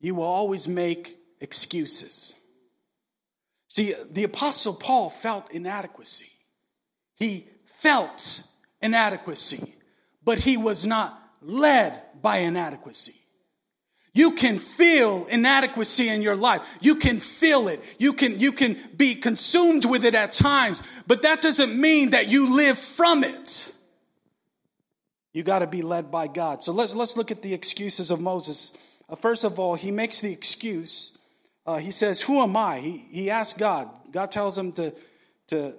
you 0.00 0.16
will 0.16 0.24
always 0.24 0.66
make 0.66 1.16
excuses. 1.40 2.34
See, 3.68 3.94
the 4.10 4.24
Apostle 4.24 4.74
Paul 4.74 5.10
felt 5.10 5.50
inadequacy. 5.52 6.30
He 7.14 7.46
felt 7.66 8.42
inadequacy, 8.80 9.74
but 10.24 10.38
he 10.40 10.56
was 10.56 10.84
not 10.84 11.20
led 11.40 12.02
by 12.26 12.38
inadequacy. 12.38 13.14
You 14.12 14.32
can 14.32 14.58
feel 14.58 15.26
inadequacy 15.26 16.08
in 16.08 16.22
your 16.22 16.34
life. 16.34 16.60
You 16.80 16.96
can 16.96 17.20
feel 17.20 17.68
it. 17.68 17.80
You 18.00 18.14
can, 18.14 18.40
you 18.40 18.50
can 18.50 18.76
be 18.96 19.14
consumed 19.14 19.84
with 19.84 20.04
it 20.04 20.16
at 20.16 20.32
times, 20.32 20.82
but 21.06 21.22
that 21.22 21.40
doesn't 21.40 21.80
mean 21.80 22.10
that 22.10 22.26
you 22.26 22.56
live 22.56 22.80
from 22.80 23.22
it. 23.22 23.72
You 25.34 25.44
got 25.44 25.60
to 25.60 25.68
be 25.68 25.82
led 25.82 26.10
by 26.10 26.26
God. 26.26 26.64
So 26.64 26.72
let's, 26.72 26.96
let's 26.96 27.16
look 27.16 27.30
at 27.30 27.42
the 27.42 27.54
excuses 27.54 28.10
of 28.10 28.20
Moses. 28.20 28.76
Uh, 29.08 29.14
first 29.14 29.44
of 29.44 29.60
all, 29.60 29.76
he 29.76 29.92
makes 29.92 30.20
the 30.20 30.32
excuse. 30.32 31.16
Uh, 31.64 31.76
he 31.76 31.92
says, 31.92 32.20
Who 32.22 32.42
am 32.42 32.56
I? 32.56 32.80
He, 32.80 33.06
he 33.12 33.30
asks 33.30 33.56
God. 33.56 33.88
God 34.10 34.32
tells 34.32 34.58
him 34.58 34.72
to, 34.72 34.92
to 35.46 35.74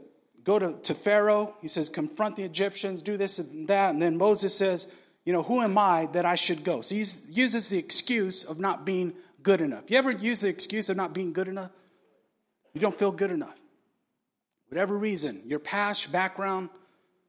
go 0.45 0.57
to, 0.57 0.75
to 0.83 0.93
Pharaoh. 0.93 1.53
He 1.59 1.67
says, 1.67 1.89
Confront 1.89 2.37
the 2.37 2.43
Egyptians, 2.43 3.01
do 3.01 3.17
this 3.17 3.37
and 3.37 3.67
that. 3.67 3.89
And 3.89 4.01
then 4.01 4.17
Moses 4.17 4.55
says, 4.55 4.89
you 5.27 5.33
know, 5.33 5.43
who 5.43 5.59
am 5.59 5.77
I 5.77 6.05
that 6.13 6.25
I 6.25 6.35
should 6.35 6.63
go? 6.63 6.79
So 6.79 6.95
he 6.95 7.01
uses 7.01 7.67
the 7.67 7.77
excuse 7.77 8.45
of 8.45 8.59
not 8.59 8.85
being 8.85 9.11
good 9.43 9.59
enough. 9.59 9.83
You 9.89 9.97
ever 9.97 10.09
use 10.09 10.39
the 10.39 10.47
excuse 10.47 10.87
of 10.87 10.95
not 10.95 11.11
being 11.11 11.33
good 11.33 11.49
enough? 11.49 11.71
You 12.73 12.79
don't 12.79 12.97
feel 12.97 13.11
good 13.11 13.31
enough. 13.31 13.57
Whatever 14.69 14.97
reason, 14.97 15.41
your 15.45 15.59
past, 15.59 16.13
background, 16.13 16.69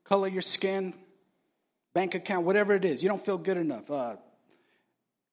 color 0.05 0.29
your 0.29 0.43
skin, 0.43 0.95
bank 1.93 2.15
account, 2.15 2.47
whatever 2.47 2.73
it 2.77 2.85
is, 2.85 3.03
you 3.03 3.09
don't 3.09 3.25
feel 3.25 3.37
good 3.37 3.57
enough. 3.57 3.91
Uh, 3.91 4.15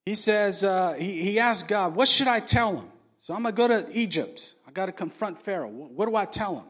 he 0.04 0.16
says, 0.16 0.64
uh, 0.64 0.94
he, 0.94 1.22
he 1.22 1.40
asked 1.40 1.68
God, 1.68 1.94
what 1.94 2.08
should 2.08 2.28
I 2.28 2.40
tell 2.40 2.78
him? 2.78 2.88
So 3.22 3.36
I'm 3.36 3.44
going 3.44 3.54
to 3.54 3.62
go 3.62 3.68
to 3.68 3.96
Egypt. 3.96 4.56
I 4.68 4.72
got 4.72 4.88
to 4.88 4.92
confront 4.92 5.40
Pharaoh. 5.46 5.70
What, 5.70 6.10
do 6.10 6.16
I 6.16 6.26
tell 6.26 6.56
him? 6.56 6.66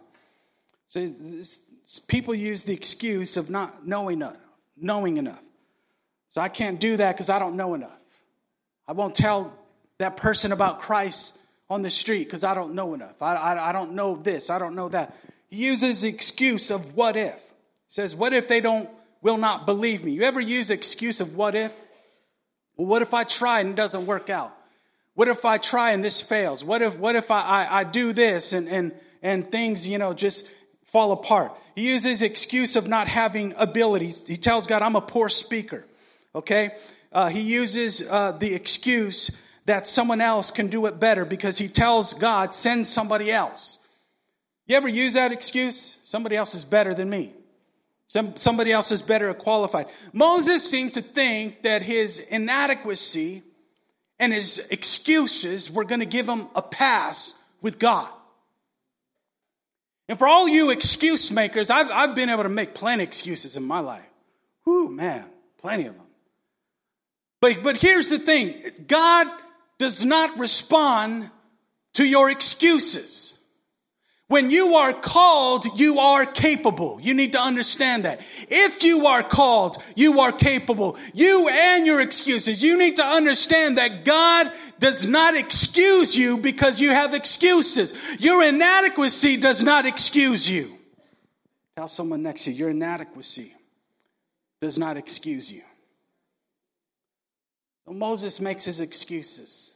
So 0.88 1.00
this, 1.00 1.70
people 2.10 2.36
use 2.36 2.66
the 2.66 2.74
excuse 2.74 3.38
of 3.38 3.50
not 3.50 3.88
knowing 3.88 4.18
enough, 4.18 4.36
knowing 4.76 5.16
enough. 5.16 5.40
So 6.36 6.42
I 6.42 6.50
can't 6.50 6.82
do 6.82 6.98
that 6.98 7.16
because 7.16 7.30
I 7.30 7.40
don't 7.40 7.56
know 7.56 7.76
enough. 7.76 7.98
I 8.90 8.92
won't 8.92 9.16
tell 9.16 9.54
that 10.00 10.18
person 10.18 10.52
about 10.52 10.82
Christ 10.82 11.40
on 11.70 11.82
the 11.82 11.90
street 11.90 12.26
because 12.26 12.44
I 12.44 12.54
don't 12.54 12.74
know 12.74 12.94
enough. 12.94 13.22
I, 13.22 13.36
I, 13.36 13.70
I, 13.70 13.72
don't 13.72 13.94
know 13.94 14.18
this. 14.18 14.50
I 14.50 14.60
don't 14.60 14.76
know 14.76 14.90
that. 14.90 15.16
He 15.50 15.66
uses 15.66 16.02
the 16.02 16.10
excuse 16.10 16.72
of 16.72 16.94
what 16.94 17.16
if. 17.16 17.36
He 17.36 17.88
says, 17.88 18.18
What 18.18 18.34
if 18.34 18.50
they 18.50 18.60
don't, 18.60 18.90
will 19.22 19.38
not 19.38 19.66
believe 19.66 20.04
me? 20.04 20.12
You 20.12 20.24
ever 20.24 20.42
use 20.42 20.72
excuse 20.72 21.22
of 21.22 21.38
what 21.38 21.56
if? 21.56 21.74
Well, 22.76 22.88
what 22.88 23.02
if 23.02 23.14
I 23.14 23.24
try 23.24 23.62
and 23.62 23.70
it 23.70 23.76
doesn't 23.78 24.06
work 24.06 24.30
out? 24.30 24.54
What 25.14 25.30
if 25.30 25.46
I 25.46 25.58
try 25.58 25.92
and 25.92 26.04
this 26.04 26.22
fails? 26.22 26.66
What 26.66 26.82
if, 26.82 27.00
what 27.00 27.16
if 27.16 27.32
I, 27.32 27.44
I, 27.44 27.80
I 27.80 27.84
do 27.86 28.12
this 28.12 28.52
and, 28.52 28.68
and, 28.68 28.92
and 29.22 29.50
things, 29.50 29.88
you 29.88 29.98
know, 29.98 30.14
just 30.14 30.52
fall 30.84 31.14
apart? 31.14 31.58
He 31.76 31.90
uses 31.90 32.22
excuse 32.22 32.76
of 32.76 32.90
not 32.90 33.08
having 33.08 33.54
abilities. 33.56 34.28
He 34.28 34.36
tells 34.36 34.68
God, 34.68 34.82
I'm 34.82 34.98
a 34.98 35.02
poor 35.02 35.30
speaker 35.30 35.86
okay? 36.36 36.72
Uh, 37.12 37.28
he 37.28 37.42
uses 37.42 38.08
uh, 38.10 38.34
the 38.34 38.54
excuse 38.54 39.32
that 39.66 39.88
someone 39.88 40.22
else 40.22 40.52
can 40.52 40.68
do 40.68 40.86
it 40.86 41.00
better 41.00 41.26
because 41.26 41.58
he 41.58 41.68
tells 41.68 42.14
God, 42.14 42.54
send 42.54 42.86
somebody 42.86 43.32
else. 43.32 43.80
You 44.68 44.78
ever 44.78 44.88
use 44.88 45.14
that 45.14 45.32
excuse? 45.32 46.00
Somebody 46.04 46.36
else 46.36 46.54
is 46.54 46.66
better 46.66 46.94
than 46.94 47.10
me. 47.10 47.34
Some, 48.08 48.36
somebody 48.36 48.72
else 48.72 48.92
is 48.92 49.02
better 49.02 49.34
qualified. 49.34 49.88
Moses 50.14 50.70
seemed 50.70 50.94
to 50.94 51.02
think 51.02 51.64
that 51.64 51.82
his 51.82 52.20
inadequacy 52.20 53.42
and 54.20 54.32
his 54.32 54.68
excuses 54.70 55.72
were 55.72 55.84
going 55.84 56.02
to 56.02 56.06
give 56.06 56.28
him 56.28 56.48
a 56.56 56.62
pass 56.62 57.34
with 57.62 57.80
God. 57.80 58.08
And 60.08 60.20
for 60.20 60.28
all 60.28 60.48
you 60.48 60.70
excuse 60.70 61.32
makers, 61.32 61.72
I've, 61.72 61.90
I've 61.92 62.16
been 62.16 62.30
able 62.30 62.44
to 62.44 62.50
make 62.50 62.76
plenty 62.76 63.04
of 63.04 63.08
excuses 63.08 63.58
in 63.58 63.64
my 63.64 63.80
life. 63.80 64.06
Whew, 64.66 64.90
man, 64.90 65.26
plenty 65.58 65.88
of 65.88 65.96
them. 65.96 66.05
But, 67.42 67.64
but 67.64 67.78
here's 67.78 68.10
the 68.10 68.20
thing 68.20 68.62
God 68.88 69.28
does 69.78 70.04
not 70.06 70.38
respond 70.38 71.30
to 71.96 72.06
your 72.06 72.30
excuses. 72.30 73.40
When 74.28 74.50
you 74.50 74.74
are 74.76 74.92
called, 74.92 75.66
you 75.76 76.00
are 76.00 76.26
capable. 76.26 77.00
You 77.00 77.14
need 77.14 77.34
to 77.34 77.40
understand 77.40 78.06
that. 78.06 78.22
If 78.50 78.82
you 78.82 79.06
are 79.06 79.22
called, 79.22 79.78
you 79.96 80.20
are 80.22 80.32
capable. 80.32 80.98
You 81.14 81.48
and 81.52 81.86
your 81.86 82.02
excuses. 82.02 82.64
You 82.64 82.78
need 82.80 82.96
to 82.96 83.06
understand 83.06 83.78
that 83.78 84.04
God 84.04 84.52
does 84.80 85.06
not 85.06 85.36
excuse 85.36 86.18
you 86.18 86.38
because 86.38 86.82
you 86.82 86.90
have 86.90 87.14
excuses. 87.14 88.18
Your 88.20 88.44
inadequacy 88.44 89.38
does 89.38 89.62
not 89.62 89.86
excuse 89.86 90.50
you. 90.50 90.76
Tell 91.76 91.88
someone 91.88 92.24
next 92.24 92.46
to 92.46 92.52
you, 92.52 92.58
your 92.58 92.70
inadequacy 92.72 93.54
does 94.60 94.80
not 94.80 94.98
excuse 94.98 95.52
you. 95.52 95.62
So 97.86 97.94
Moses 97.94 98.42
makes 98.42 98.66
his 98.66 98.80
excuses. 98.80 99.76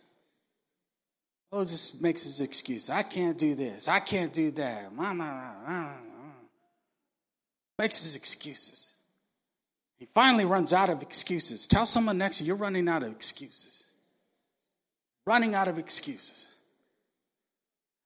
Moses 1.51 1.99
makes 2.01 2.23
his 2.23 2.41
excuse. 2.41 2.89
I 2.89 3.03
can't 3.03 3.37
do 3.37 3.55
this. 3.55 3.87
I 3.87 3.99
can't 3.99 4.33
do 4.33 4.51
that. 4.51 4.91
Makes 7.77 8.03
his 8.03 8.15
excuses. 8.15 8.95
He 9.97 10.07
finally 10.13 10.45
runs 10.45 10.73
out 10.73 10.89
of 10.89 11.01
excuses. 11.01 11.67
Tell 11.67 11.85
someone 11.85 12.17
next 12.17 12.37
to 12.37 12.43
you, 12.43 12.49
you're 12.49 12.55
running 12.55 12.87
out 12.87 13.03
of 13.03 13.11
excuses. 13.11 13.87
Running 15.25 15.55
out 15.55 15.67
of 15.67 15.77
excuses. 15.77 16.47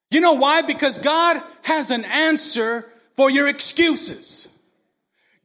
You 0.10 0.22
know 0.22 0.34
why? 0.34 0.62
Because 0.62 1.00
God 1.00 1.42
has 1.64 1.92
an 1.92 2.06
answer 2.06 2.88
for 3.16 3.30
your 3.30 3.48
excuses. 3.48 4.53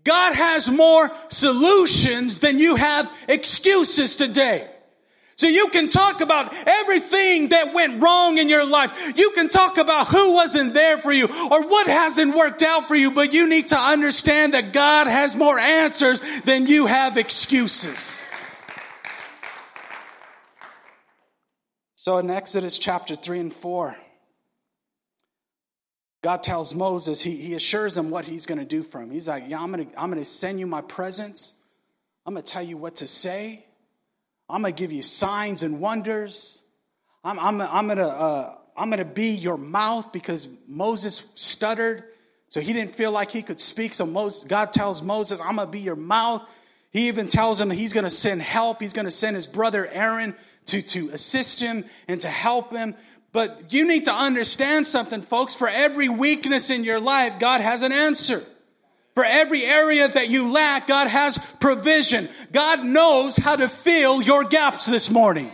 God 0.08 0.34
has 0.34 0.70
more 0.70 1.10
solutions 1.28 2.40
than 2.40 2.58
you 2.58 2.76
have 2.76 3.12
excuses 3.28 4.16
today. 4.16 4.66
So 5.36 5.46
you 5.46 5.68
can 5.68 5.86
talk 5.88 6.22
about 6.22 6.52
everything 6.66 7.50
that 7.50 7.74
went 7.74 8.02
wrong 8.02 8.38
in 8.38 8.48
your 8.48 8.66
life. 8.66 9.12
You 9.18 9.30
can 9.32 9.50
talk 9.50 9.76
about 9.76 10.08
who 10.08 10.34
wasn't 10.34 10.72
there 10.72 10.96
for 10.96 11.12
you 11.12 11.26
or 11.26 11.62
what 11.62 11.86
hasn't 11.86 12.34
worked 12.34 12.62
out 12.62 12.88
for 12.88 12.96
you, 12.96 13.12
but 13.12 13.34
you 13.34 13.48
need 13.48 13.68
to 13.68 13.76
understand 13.76 14.54
that 14.54 14.72
God 14.72 15.08
has 15.08 15.36
more 15.36 15.58
answers 15.58 16.40
than 16.40 16.66
you 16.66 16.86
have 16.86 17.18
excuses. 17.18 18.24
So 21.96 22.16
in 22.16 22.30
Exodus 22.30 22.78
chapter 22.78 23.14
3 23.14 23.40
and 23.40 23.52
4, 23.52 23.96
God 26.22 26.42
tells 26.42 26.74
Moses, 26.74 27.20
he, 27.20 27.36
he 27.36 27.54
assures 27.54 27.96
him 27.96 28.10
what 28.10 28.24
he's 28.24 28.46
going 28.46 28.58
to 28.58 28.64
do 28.64 28.82
for 28.82 29.00
him. 29.00 29.10
He's 29.10 29.28
like, 29.28 29.44
Yeah, 29.46 29.60
I'm 29.60 29.72
going 29.72 29.90
to 29.90 30.00
I'm 30.00 30.10
going 30.10 30.22
to 30.22 30.28
send 30.28 30.58
you 30.58 30.66
my 30.66 30.80
presence. 30.80 31.54
I'm 32.26 32.34
going 32.34 32.44
to 32.44 32.52
tell 32.52 32.62
you 32.62 32.76
what 32.76 32.96
to 32.96 33.06
say. 33.06 33.64
I'm 34.50 34.62
going 34.62 34.74
to 34.74 34.80
give 34.80 34.92
you 34.92 35.02
signs 35.02 35.62
and 35.62 35.80
wonders. 35.80 36.62
I'm, 37.22 37.38
I'm, 37.38 37.60
I'm 37.60 37.86
going 37.86 37.98
to 37.98 38.08
uh, 38.08 38.54
I'm 38.76 38.90
going 38.90 38.98
to 38.98 39.04
be 39.04 39.30
your 39.30 39.56
mouth 39.56 40.12
because 40.12 40.48
Moses 40.66 41.32
stuttered. 41.34 42.04
So 42.50 42.60
he 42.60 42.72
didn't 42.72 42.94
feel 42.94 43.12
like 43.12 43.30
he 43.30 43.42
could 43.42 43.60
speak. 43.60 43.92
So 43.92 44.06
Moses, 44.06 44.44
God 44.44 44.72
tells 44.72 45.02
Moses, 45.02 45.40
I'm 45.40 45.56
going 45.56 45.68
to 45.68 45.72
be 45.72 45.80
your 45.80 45.96
mouth. 45.96 46.48
He 46.90 47.08
even 47.08 47.28
tells 47.28 47.60
him 47.60 47.70
he's 47.70 47.92
going 47.92 48.04
to 48.04 48.10
send 48.10 48.40
help. 48.40 48.80
He's 48.80 48.94
going 48.94 49.04
to 49.04 49.10
send 49.10 49.36
his 49.36 49.46
brother 49.46 49.86
Aaron 49.86 50.34
to, 50.66 50.80
to 50.80 51.10
assist 51.10 51.60
him 51.60 51.84
and 52.06 52.20
to 52.22 52.28
help 52.28 52.72
him. 52.72 52.94
But 53.32 53.72
you 53.72 53.86
need 53.86 54.06
to 54.06 54.12
understand 54.12 54.86
something, 54.86 55.20
folks. 55.20 55.54
For 55.54 55.68
every 55.68 56.08
weakness 56.08 56.70
in 56.70 56.84
your 56.84 57.00
life, 57.00 57.38
God 57.38 57.60
has 57.60 57.82
an 57.82 57.92
answer. 57.92 58.42
For 59.14 59.24
every 59.24 59.64
area 59.64 60.06
that 60.06 60.30
you 60.30 60.52
lack, 60.52 60.86
God 60.86 61.08
has 61.08 61.38
provision. 61.60 62.28
God 62.52 62.84
knows 62.84 63.36
how 63.36 63.56
to 63.56 63.68
fill 63.68 64.22
your 64.22 64.44
gaps 64.44 64.86
this 64.86 65.10
morning. 65.10 65.50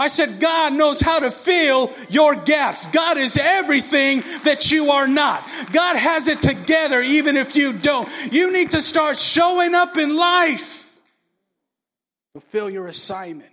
I 0.00 0.06
said, 0.06 0.38
God 0.38 0.74
knows 0.74 1.00
how 1.00 1.18
to 1.18 1.30
fill 1.30 1.92
your 2.08 2.36
gaps. 2.36 2.86
God 2.86 3.16
is 3.16 3.36
everything 3.36 4.22
that 4.44 4.70
you 4.70 4.90
are 4.90 5.08
not. 5.08 5.42
God 5.72 5.96
has 5.96 6.28
it 6.28 6.40
together 6.40 7.00
even 7.00 7.36
if 7.36 7.56
you 7.56 7.72
don't. 7.72 8.08
You 8.30 8.52
need 8.52 8.70
to 8.72 8.82
start 8.82 9.16
showing 9.16 9.74
up 9.74 9.96
in 9.96 10.14
life. 10.14 10.94
Fulfill 12.32 12.70
your 12.70 12.86
assignment. 12.86 13.50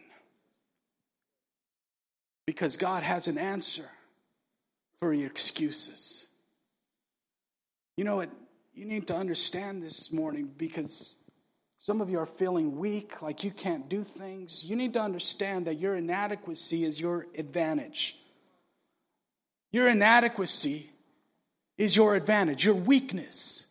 Because 2.46 2.78
God 2.78 3.04
has 3.04 3.28
an 3.28 3.38
answer 3.38 3.90
for 5.00 5.14
your 5.14 5.28
excuses. 5.28 6.28
You 7.98 8.04
know 8.04 8.18
what? 8.18 8.30
You 8.74 8.86
need 8.86 9.08
to 9.08 9.16
understand 9.16 9.82
this 9.82 10.12
morning 10.12 10.52
because 10.58 11.18
some 11.78 12.02
of 12.02 12.10
you 12.10 12.20
are 12.20 12.26
feeling 12.26 12.78
weak, 12.78 13.22
like 13.22 13.44
you 13.44 13.52
can't 13.52 13.88
do 13.88 14.04
things. 14.04 14.66
You 14.66 14.76
need 14.76 14.94
to 14.94 15.02
understand 15.02 15.68
that 15.68 15.76
your 15.76 15.96
inadequacy 15.96 16.84
is 16.84 17.00
your 17.00 17.28
advantage. 17.38 18.20
Your 19.72 19.88
inadequacy 19.88 20.90
is 21.78 21.96
your 21.96 22.16
advantage. 22.16 22.66
Your 22.66 22.76
weakness 22.76 23.68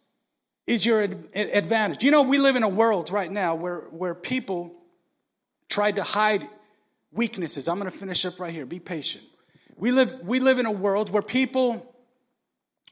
is 0.67 0.87
your 0.87 1.03
advantage. 1.03 2.03
You 2.03 2.11
know, 2.11 2.23
we 2.23 2.39
live 2.39 2.57
in 2.57 2.63
a 2.63 2.69
world 2.69 3.11
right 3.11 3.31
now 3.31 3.55
where, 3.55 3.81
where 3.91 4.15
people 4.15 4.75
try 5.69 5.93
to 5.93 6.03
hide 6.03 6.49
weaknesses. 7.15 7.69
I'm 7.69 7.79
going 7.79 7.91
to 7.91 7.97
finish 7.97 8.25
up 8.27 8.39
right 8.39 8.53
here. 8.53 8.67
Be 8.67 8.81
patient. 8.81 9.25
We 9.77 9.91
live, 9.91 10.21
we 10.21 10.41
live 10.41 10.59
in 10.59 10.67
a 10.67 10.73
world 10.73 11.11
where 11.11 11.23
people 11.23 11.95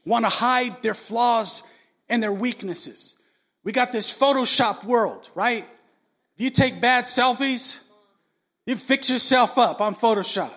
want 0.05 0.25
to 0.25 0.29
hide 0.29 0.81
their 0.81 0.93
flaws 0.93 1.63
and 2.09 2.21
their 2.21 2.33
weaknesses. 2.33 3.21
We 3.63 3.71
got 3.71 3.91
this 3.91 4.17
Photoshop 4.17 4.83
world, 4.83 5.29
right? 5.35 5.63
If 6.35 6.41
you 6.41 6.49
take 6.49 6.81
bad 6.81 7.05
selfies, 7.05 7.83
you 8.65 8.75
fix 8.75 9.09
yourself 9.09 9.57
up 9.57 9.81
on 9.81 9.95
Photoshop. 9.95 10.51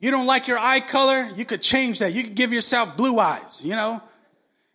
You 0.00 0.10
don't 0.10 0.26
like 0.26 0.46
your 0.46 0.58
eye 0.58 0.80
color, 0.80 1.28
you 1.34 1.44
could 1.44 1.62
change 1.62 1.98
that. 1.98 2.12
You 2.12 2.22
could 2.22 2.34
give 2.34 2.52
yourself 2.52 2.96
blue 2.96 3.18
eyes, 3.18 3.64
you 3.64 3.72
know? 3.72 4.02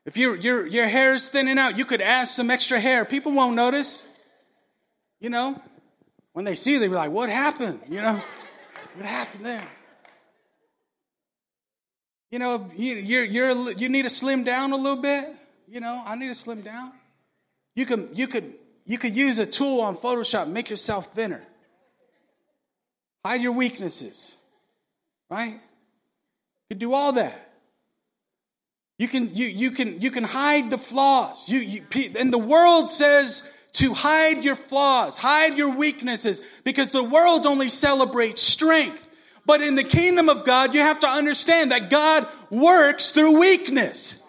If 0.06 0.18
your, 0.18 0.36
your, 0.36 0.68
your 0.68 0.88
hair 0.88 1.14
is 1.14 1.30
thinning 1.30 1.58
out, 1.58 1.78
you 1.78 1.86
could 1.86 2.02
add 2.02 2.28
some 2.28 2.50
extra 2.50 2.80
hair. 2.80 3.06
People 3.06 3.32
won't 3.32 3.56
notice. 3.56 4.06
You 5.22 5.30
know? 5.30 5.62
When 6.34 6.46
they 6.46 6.56
see 6.56 6.78
they'll 6.78 6.90
be 6.90 6.96
like, 6.96 7.12
what 7.12 7.30
happened? 7.30 7.80
You 7.90 8.02
know? 8.02 8.22
What 8.96 9.06
happened 9.06 9.46
there? 9.46 9.68
You 12.32 12.40
know, 12.40 12.70
you, 12.76 12.96
you're, 12.96 13.24
you're, 13.24 13.72
you 13.74 13.90
need 13.90 14.04
to 14.04 14.10
slim 14.10 14.44
down 14.44 14.72
a 14.72 14.76
little 14.76 15.02
bit. 15.02 15.26
You 15.68 15.80
know, 15.80 16.02
I 16.06 16.16
need 16.16 16.30
to 16.30 16.36
slim 16.36 16.62
down. 16.62 16.92
You 17.76 17.86
can, 17.86 18.10
you 18.14 18.28
could, 18.28 18.54
you 18.86 18.98
could 18.98 19.16
use 19.16 19.40
a 19.40 19.46
tool 19.46 19.82
on 19.82 19.96
Photoshop, 19.96 20.48
make 20.48 20.70
yourself 20.70 21.14
thinner. 21.14 21.44
Hide 23.24 23.42
your 23.42 23.54
weaknesses, 23.54 24.38
right? 25.30 25.54
You 25.54 25.60
could 26.70 26.80
do 26.80 26.94
all 26.94 27.14
that. 27.14 27.52
You 28.98 29.08
can, 29.08 29.34
you, 29.34 29.48
you 29.48 29.72
can, 29.72 30.02
you 30.02 30.12
can 30.12 30.24
hide 30.24 30.70
the 30.70 30.78
flaws. 30.78 31.50
You, 31.50 31.60
you, 31.60 31.84
and 32.18 32.32
the 32.32 32.38
world 32.38 32.90
says 32.90 33.52
to 33.74 33.94
hide 33.94 34.44
your 34.44 34.56
flaws, 34.56 35.18
hide 35.18 35.58
your 35.58 35.76
weaknesses, 35.76 36.42
because 36.64 36.92
the 36.92 37.04
world 37.04 37.46
only 37.46 37.70
celebrates 37.70 38.42
strength. 38.42 39.10
But 39.46 39.62
in 39.62 39.76
the 39.76 39.84
kingdom 39.84 40.30
of 40.30 40.46
God, 40.46 40.74
you 40.74 40.82
have 40.82 41.02
to 41.02 41.08
understand 41.08 41.72
that 41.72 41.90
God 41.90 42.28
works 42.50 43.12
through 43.12 43.40
weakness. 43.40 44.24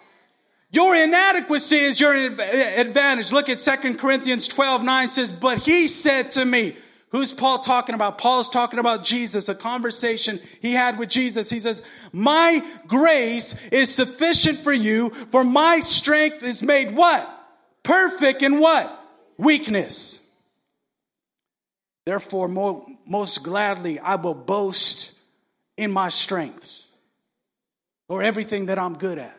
Your 0.71 0.93
inadequacy 0.93 1.77
is 1.77 1.99
your 2.01 2.13
advantage. 2.13 3.31
Look 3.31 3.47
at 3.47 3.57
2 3.59 3.95
Corinthians 3.95 4.47
12, 4.47 4.83
9 4.83 5.07
says, 5.07 5.31
But 5.31 5.59
he 5.59 5.87
said 5.87 6.31
to 6.31 6.43
me, 6.43 6.75
Who's 7.09 7.31
Paul 7.31 7.59
talking 7.59 7.95
about? 7.95 8.17
Paul's 8.17 8.49
talking 8.49 8.77
about 8.77 9.05
Jesus, 9.05 9.47
a 9.47 9.55
conversation 9.55 10.41
he 10.61 10.73
had 10.73 10.99
with 10.99 11.07
Jesus. 11.07 11.49
He 11.49 11.59
says, 11.59 11.81
My 12.11 12.61
grace 12.87 13.65
is 13.69 13.93
sufficient 13.93 14.59
for 14.59 14.73
you, 14.73 15.11
for 15.11 15.45
my 15.45 15.79
strength 15.81 16.43
is 16.43 16.61
made 16.61 16.93
what? 16.93 17.25
Perfect 17.83 18.41
in 18.41 18.59
what? 18.59 19.04
Weakness. 19.37 20.21
Therefore, 22.05 22.47
most 22.47 23.43
gladly, 23.43 23.99
I 23.99 24.15
will 24.15 24.35
boast 24.35 25.13
in 25.77 25.91
my 25.91 26.09
strengths 26.09 26.91
or 28.07 28.21
everything 28.21 28.67
that 28.67 28.77
I'm 28.77 28.97
good 28.97 29.17
at. 29.17 29.37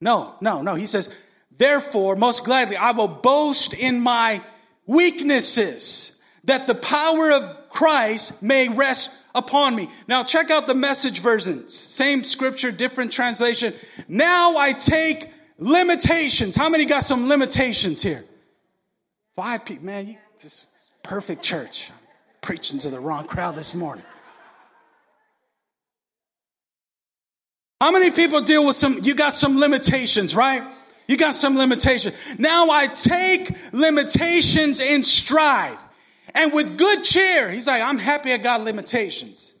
No, 0.00 0.34
no, 0.40 0.62
no. 0.62 0.74
He 0.74 0.86
says, 0.86 1.14
therefore, 1.56 2.16
most 2.16 2.44
gladly, 2.44 2.76
I 2.76 2.90
will 2.90 3.08
boast 3.08 3.74
in 3.74 4.00
my 4.00 4.42
weaknesses 4.86 6.20
that 6.44 6.66
the 6.66 6.74
power 6.74 7.32
of 7.32 7.70
Christ 7.70 8.42
may 8.42 8.68
rest 8.68 9.16
upon 9.34 9.74
me. 9.74 9.88
Now 10.06 10.24
check 10.24 10.50
out 10.50 10.66
the 10.66 10.74
message 10.74 11.20
version. 11.20 11.68
Same 11.68 12.24
scripture, 12.24 12.70
different 12.70 13.12
translation. 13.12 13.72
Now 14.08 14.56
I 14.56 14.72
take 14.72 15.30
limitations. 15.58 16.56
How 16.56 16.68
many 16.68 16.84
got 16.84 17.02
some 17.02 17.28
limitations 17.28 18.02
here? 18.02 18.24
Five 19.36 19.64
people. 19.64 19.86
Man, 19.86 20.08
you 20.08 20.16
just 20.40 20.66
perfect 21.02 21.42
church. 21.42 21.90
Preaching 22.40 22.78
to 22.80 22.90
the 22.90 23.00
wrong 23.00 23.26
crowd 23.26 23.56
this 23.56 23.74
morning. 23.74 24.04
How 27.80 27.90
many 27.90 28.10
people 28.10 28.40
deal 28.42 28.64
with 28.64 28.76
some, 28.76 29.00
you 29.02 29.14
got 29.14 29.32
some 29.32 29.58
limitations, 29.58 30.34
right? 30.34 30.62
You 31.06 31.16
got 31.16 31.34
some 31.34 31.56
limitations. 31.56 32.38
Now 32.38 32.70
I 32.70 32.86
take 32.86 33.50
limitations 33.72 34.80
in 34.80 35.02
stride 35.02 35.76
and 36.34 36.52
with 36.52 36.78
good 36.78 37.02
cheer. 37.02 37.50
He's 37.50 37.66
like, 37.66 37.82
I'm 37.82 37.98
happy 37.98 38.32
I 38.32 38.38
got 38.38 38.62
limitations. 38.62 39.54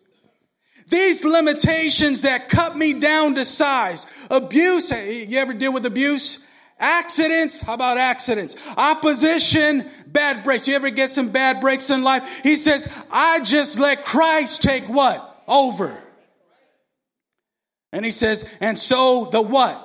These 0.88 1.24
limitations 1.24 2.22
that 2.22 2.48
cut 2.48 2.76
me 2.76 3.00
down 3.00 3.34
to 3.34 3.44
size. 3.44 4.06
Abuse. 4.30 4.90
You 4.90 5.38
ever 5.38 5.52
deal 5.52 5.72
with 5.72 5.86
abuse? 5.86 6.43
Accidents. 6.78 7.60
How 7.60 7.74
about 7.74 7.98
accidents? 7.98 8.56
Opposition. 8.76 9.88
Bad 10.06 10.44
breaks. 10.44 10.66
You 10.66 10.74
ever 10.74 10.90
get 10.90 11.10
some 11.10 11.30
bad 11.30 11.60
breaks 11.60 11.90
in 11.90 12.02
life? 12.02 12.40
He 12.42 12.56
says, 12.56 12.88
I 13.10 13.40
just 13.40 13.78
let 13.78 14.04
Christ 14.04 14.62
take 14.62 14.84
what? 14.84 15.42
Over. 15.46 15.96
And 17.92 18.04
he 18.04 18.10
says, 18.10 18.52
and 18.60 18.78
so 18.78 19.26
the 19.30 19.40
what? 19.40 19.80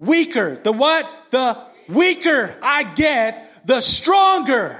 Weaker. 0.00 0.56
The 0.56 0.72
what? 0.72 1.08
The 1.30 1.58
weaker 1.88 2.54
I 2.62 2.82
get, 2.82 3.66
the 3.66 3.80
stronger 3.80 4.78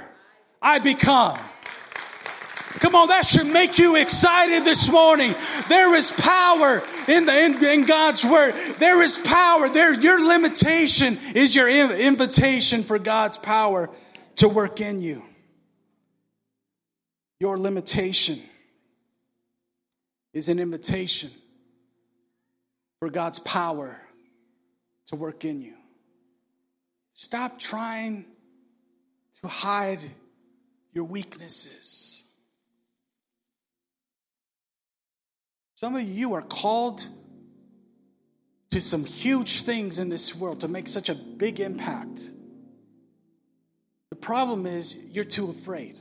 I 0.61 0.81
become. 0.81 1.39
Come 2.81 2.97
on, 2.97 3.09
that 3.09 3.25
should 3.25 3.47
make 3.47 3.79
you 3.79 3.97
excited 3.97 4.65
this 4.65 4.91
morning. 4.91 5.33
There 5.69 5.95
is 5.95 6.11
power 6.11 6.83
in 7.07 7.25
the 7.25 7.45
in, 7.45 7.65
in 7.65 7.87
God's 7.87 8.25
word. 8.25 8.55
There 8.79 9.01
is 9.03 9.17
power. 9.17 9.69
There, 9.69 9.95
your 9.95 10.27
limitation 10.27 11.19
is 11.35 11.55
your 11.55 11.69
invitation 11.69 12.83
for 12.83 12.99
God's 12.99 13.39
power 13.39 13.91
to 14.37 14.49
work 14.49 14.81
in 14.81 15.01
you. 15.01 15.23
Your 17.39 17.59
limitation 17.59 18.41
is 20.33 20.49
an 20.49 20.59
invitation 20.59 21.31
for 22.99 23.09
God's 23.09 23.39
power 23.39 24.01
to 25.07 25.17
work 25.17 25.45
in 25.45 25.63
you. 25.63 25.75
Stop 27.13 27.59
trying 27.61 28.25
to 29.43 29.49
hide 29.49 30.01
your 30.93 31.05
weaknesses. 31.05 32.24
Some 35.75 35.97
of 35.97 36.03
you 36.03 36.35
are 36.35 36.43
called 36.43 37.07
to 38.71 38.81
some 38.81 39.05
huge 39.05 39.63
things 39.63 39.99
in 39.99 40.09
this 40.09 40.35
world 40.35 40.61
to 40.61 40.69
make 40.69 40.89
such 40.89 41.09
a 41.09 41.15
big 41.15 41.61
impact. 41.61 42.23
The 44.11 44.17
problem 44.17 44.67
is 44.67 45.05
you're 45.11 45.25
too 45.25 45.51
afraid. 45.51 45.99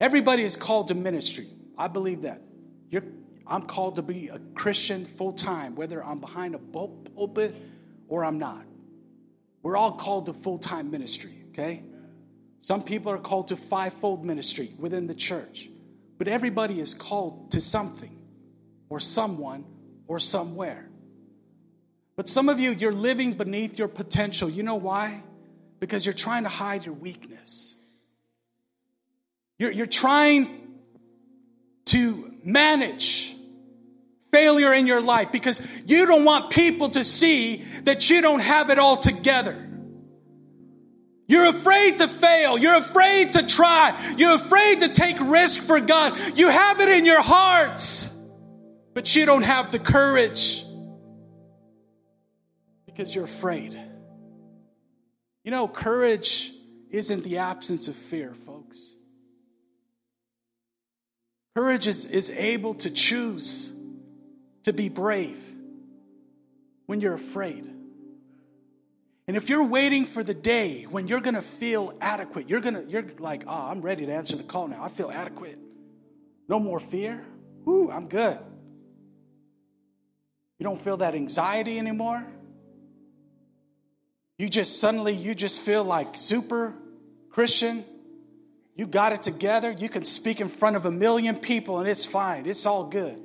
Everybody 0.00 0.42
is 0.42 0.56
called 0.56 0.88
to 0.88 0.94
ministry. 0.94 1.48
I 1.78 1.88
believe 1.88 2.22
that. 2.22 2.42
You're 2.90 3.04
I'm 3.46 3.66
called 3.66 3.96
to 3.96 4.02
be 4.02 4.28
a 4.28 4.38
Christian 4.54 5.04
full 5.04 5.32
time, 5.32 5.74
whether 5.74 6.02
I'm 6.04 6.20
behind 6.20 6.54
a 6.54 6.58
pulpit 6.58 7.54
or 8.08 8.24
I'm 8.24 8.38
not. 8.38 8.64
We're 9.62 9.76
all 9.76 9.92
called 9.92 10.26
to 10.26 10.32
full 10.32 10.58
time 10.58 10.90
ministry, 10.90 11.44
okay? 11.50 11.82
Some 12.60 12.82
people 12.82 13.12
are 13.12 13.18
called 13.18 13.48
to 13.48 13.56
fivefold 13.56 14.24
ministry 14.24 14.72
within 14.78 15.06
the 15.06 15.14
church, 15.14 15.68
but 16.22 16.28
everybody 16.28 16.78
is 16.78 16.94
called 16.94 17.50
to 17.50 17.60
something 17.60 18.16
or 18.88 19.00
someone 19.00 19.64
or 20.06 20.20
somewhere. 20.20 20.88
But 22.14 22.28
some 22.28 22.48
of 22.48 22.60
you, 22.60 22.70
you're 22.70 22.92
living 22.92 23.32
beneath 23.32 23.76
your 23.76 23.88
potential. 23.88 24.48
You 24.48 24.62
know 24.62 24.76
why? 24.76 25.20
Because 25.80 26.06
you're 26.06 26.12
trying 26.12 26.44
to 26.44 26.48
hide 26.48 26.86
your 26.86 26.94
weakness. 26.94 27.74
You're, 29.58 29.72
you're 29.72 29.86
trying 29.86 30.78
to 31.86 32.32
manage 32.44 33.34
failure 34.32 34.72
in 34.72 34.86
your 34.86 35.00
life 35.00 35.32
because 35.32 35.60
you 35.86 36.06
don't 36.06 36.24
want 36.24 36.52
people 36.52 36.90
to 36.90 37.02
see 37.02 37.64
that 37.82 38.10
you 38.10 38.22
don't 38.22 38.38
have 38.38 38.70
it 38.70 38.78
all 38.78 38.96
together. 38.96 39.71
You're 41.32 41.48
afraid 41.48 41.96
to 41.96 42.08
fail. 42.08 42.58
You're 42.58 42.76
afraid 42.76 43.32
to 43.32 43.46
try. 43.46 43.98
You're 44.18 44.34
afraid 44.34 44.80
to 44.80 44.90
take 44.90 45.18
risk 45.18 45.62
for 45.62 45.80
God. 45.80 46.12
You 46.36 46.50
have 46.50 46.78
it 46.78 46.90
in 46.90 47.06
your 47.06 47.22
heart, 47.22 47.80
but 48.92 49.16
you 49.16 49.24
don't 49.24 49.40
have 49.40 49.70
the 49.70 49.78
courage 49.78 50.62
because 52.84 53.14
you're 53.14 53.24
afraid. 53.24 53.72
You 55.42 55.52
know, 55.52 55.68
courage 55.68 56.52
isn't 56.90 57.24
the 57.24 57.38
absence 57.38 57.88
of 57.88 57.96
fear, 57.96 58.34
folks. 58.34 58.94
Courage 61.56 61.86
is, 61.86 62.04
is 62.04 62.28
able 62.28 62.74
to 62.74 62.90
choose 62.90 63.74
to 64.64 64.74
be 64.74 64.90
brave 64.90 65.42
when 66.84 67.00
you're 67.00 67.14
afraid. 67.14 67.71
And 69.28 69.36
if 69.36 69.48
you're 69.48 69.64
waiting 69.64 70.04
for 70.04 70.24
the 70.24 70.34
day 70.34 70.84
when 70.84 71.06
you're 71.06 71.20
going 71.20 71.34
to 71.34 71.42
feel 71.42 71.94
adequate, 72.00 72.48
you're 72.48 72.60
going 72.60 72.74
to 72.74 72.84
you're 72.84 73.04
like, 73.18 73.44
"Oh, 73.46 73.50
I'm 73.70 73.80
ready 73.80 74.06
to 74.06 74.12
answer 74.12 74.36
the 74.36 74.42
call 74.42 74.66
now. 74.66 74.82
I 74.82 74.88
feel 74.88 75.10
adequate. 75.10 75.58
No 76.48 76.58
more 76.58 76.80
fear. 76.80 77.24
Ooh, 77.68 77.90
I'm 77.90 78.08
good." 78.08 78.38
You 80.58 80.64
don't 80.64 80.82
feel 80.82 80.98
that 80.98 81.14
anxiety 81.14 81.78
anymore. 81.78 82.24
You 84.38 84.48
just 84.48 84.80
suddenly 84.80 85.14
you 85.14 85.34
just 85.34 85.62
feel 85.62 85.84
like 85.84 86.16
super 86.16 86.74
Christian. 87.30 87.84
You 88.74 88.86
got 88.86 89.12
it 89.12 89.22
together. 89.22 89.70
You 89.70 89.88
can 89.88 90.04
speak 90.04 90.40
in 90.40 90.48
front 90.48 90.76
of 90.76 90.84
a 90.84 90.90
million 90.90 91.36
people 91.36 91.78
and 91.78 91.88
it's 91.88 92.04
fine. 92.04 92.46
It's 92.46 92.66
all 92.66 92.84
good. 92.86 93.20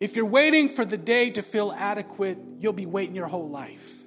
If 0.00 0.16
you're 0.16 0.26
waiting 0.26 0.68
for 0.68 0.84
the 0.84 0.98
day 0.98 1.30
to 1.30 1.42
feel 1.42 1.72
adequate, 1.72 2.38
you'll 2.58 2.74
be 2.74 2.86
waiting 2.86 3.14
your 3.14 3.28
whole 3.28 3.48
life 3.48 4.02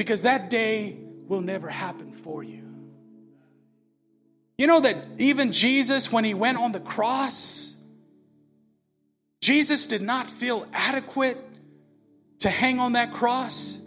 because 0.00 0.22
that 0.22 0.48
day 0.48 0.96
will 1.28 1.42
never 1.42 1.68
happen 1.68 2.14
for 2.24 2.42
you. 2.42 2.64
You 4.56 4.66
know 4.66 4.80
that 4.80 4.96
even 5.18 5.52
Jesus, 5.52 6.10
when 6.10 6.24
he 6.24 6.32
went 6.32 6.56
on 6.56 6.72
the 6.72 6.80
cross, 6.80 7.76
Jesus 9.42 9.88
did 9.88 10.00
not 10.00 10.30
feel 10.30 10.66
adequate 10.72 11.36
to 12.38 12.48
hang 12.48 12.78
on 12.78 12.94
that 12.94 13.12
cross. 13.12 13.78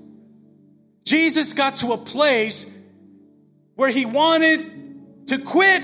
Jesus 1.03 1.53
got 1.53 1.77
to 1.77 1.93
a 1.93 1.97
place 1.97 2.71
where 3.73 3.89
he 3.89 4.05
wanted 4.05 5.25
to 5.29 5.39
quit 5.39 5.81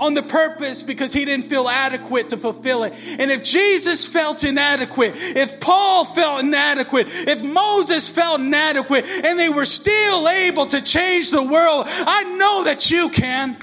on 0.00 0.14
the 0.14 0.22
purpose 0.22 0.82
because 0.82 1.12
he 1.12 1.26
didn't 1.26 1.44
feel 1.44 1.68
adequate 1.68 2.30
to 2.30 2.38
fulfill 2.38 2.84
it. 2.84 2.94
And 3.18 3.30
if 3.30 3.42
Jesus 3.42 4.06
felt 4.06 4.42
inadequate, 4.42 5.12
if 5.14 5.60
Paul 5.60 6.06
felt 6.06 6.42
inadequate, 6.42 7.06
if 7.10 7.42
Moses 7.42 8.08
felt 8.08 8.40
inadequate, 8.40 9.04
and 9.04 9.38
they 9.38 9.50
were 9.50 9.66
still 9.66 10.26
able 10.28 10.66
to 10.66 10.80
change 10.80 11.30
the 11.30 11.42
world, 11.42 11.84
I 11.86 12.24
know 12.38 12.64
that 12.64 12.90
you 12.90 13.10
can. 13.10 13.56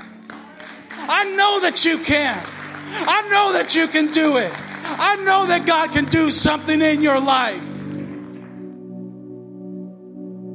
I 0.92 1.36
know 1.36 1.62
that 1.62 1.84
you 1.84 1.98
can. 1.98 2.42
I 2.90 3.28
know 3.30 3.54
that 3.54 3.76
you 3.76 3.88
can 3.88 4.12
do 4.12 4.38
it. 4.38 4.52
I 4.90 5.16
know 5.26 5.48
that 5.48 5.66
God 5.66 5.92
can 5.92 6.06
do 6.06 6.30
something 6.30 6.82
in 6.82 7.02
your 7.02 7.20
life. 7.20 7.64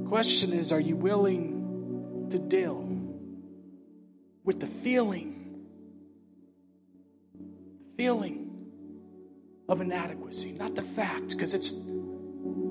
Question 0.08 0.52
is, 0.52 0.72
are 0.72 0.80
you 0.80 0.94
willing 0.94 2.28
to 2.30 2.38
deal 2.38 2.86
with 4.44 4.60
the 4.60 4.66
feeling 4.66 5.31
feeling 7.96 8.50
of 9.68 9.80
inadequacy, 9.80 10.52
not 10.52 10.74
the 10.74 10.82
fact, 10.82 11.30
because 11.30 11.54
it's 11.54 11.82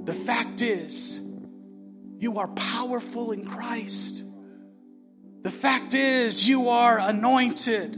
the 0.04 0.14
fact 0.26 0.62
is 0.62 1.22
you 2.20 2.38
are 2.40 2.48
powerful 2.50 3.32
in 3.32 3.46
Christ. 3.46 4.24
The 5.44 5.52
fact 5.52 5.94
is 5.96 6.48
you 6.48 6.70
are 6.70 7.00
anointed. 7.00 7.98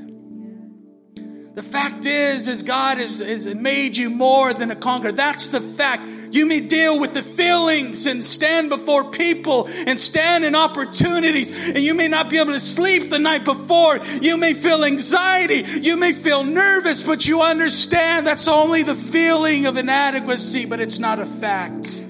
The 1.55 1.63
fact 1.63 2.05
is, 2.05 2.47
is 2.47 2.63
God 2.63 2.97
has, 2.97 3.19
has 3.19 3.45
made 3.45 3.95
you 3.97 4.09
more 4.09 4.53
than 4.53 4.71
a 4.71 4.75
conqueror. 4.75 5.11
That's 5.11 5.49
the 5.49 5.61
fact. 5.61 6.03
You 6.33 6.47
may 6.47 6.61
deal 6.61 6.99
with 6.99 7.13
the 7.13 7.21
feelings 7.21 8.07
and 8.07 8.25
stand 8.25 8.69
before 8.69 9.11
people 9.11 9.67
and 9.67 9.99
stand 9.99 10.43
in 10.43 10.55
opportunities. 10.55 11.69
And 11.69 11.77
you 11.77 11.93
may 11.93 12.07
not 12.07 12.31
be 12.31 12.39
able 12.39 12.53
to 12.53 12.59
sleep 12.59 13.11
the 13.11 13.19
night 13.19 13.45
before. 13.45 13.99
You 14.19 14.37
may 14.37 14.55
feel 14.55 14.83
anxiety. 14.83 15.63
You 15.81 15.95
may 15.95 16.11
feel 16.11 16.43
nervous, 16.43 17.03
but 17.03 17.27
you 17.27 17.43
understand 17.43 18.25
that's 18.25 18.47
only 18.47 18.81
the 18.81 18.95
feeling 18.95 19.67
of 19.67 19.77
inadequacy, 19.77 20.65
but 20.65 20.81
it's 20.81 20.97
not 20.97 21.19
a 21.19 21.27
fact. 21.27 22.03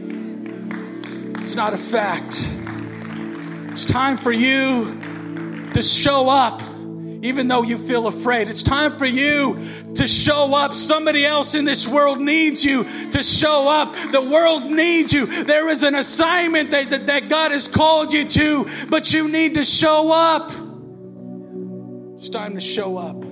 It's 1.41 1.55
not 1.55 1.73
a 1.73 1.77
fact. 1.77 2.49
It's 3.71 3.83
time 3.83 4.17
for 4.17 4.31
you 4.31 5.01
to 5.73 5.83
show 5.83 6.29
up 6.29 6.62
even 7.23 7.47
though 7.47 7.63
you 7.63 7.77
feel 7.77 8.07
afraid. 8.07 8.49
It's 8.49 8.63
time 8.63 8.97
for 8.97 9.05
you 9.05 9.57
to 9.95 10.08
show 10.08 10.56
up. 10.56 10.73
Somebody 10.73 11.25
else 11.25 11.56
in 11.56 11.65
this 11.65 11.88
world 11.88 12.19
needs 12.19 12.63
you 12.63 12.84
to 13.12 13.23
show 13.23 13.71
up. 13.71 13.93
The 14.12 14.21
world 14.21 14.71
needs 14.71 15.13
you. 15.13 15.25
There 15.25 15.69
is 15.69 15.84
an 15.84 15.95
assignment 15.95 16.71
that, 16.71 16.89
that, 16.89 17.08
that 17.08 17.29
God 17.29 17.51
has 17.51 17.67
called 17.67 18.13
you 18.13 18.25
to, 18.25 18.65
but 18.89 19.13
you 19.13 19.27
need 19.27 19.56
to 19.56 19.65
show 19.65 20.12
up. 20.13 20.51
It's 22.17 22.29
time 22.29 22.56
to 22.56 22.62
show 22.62 22.97
up. 22.97 23.23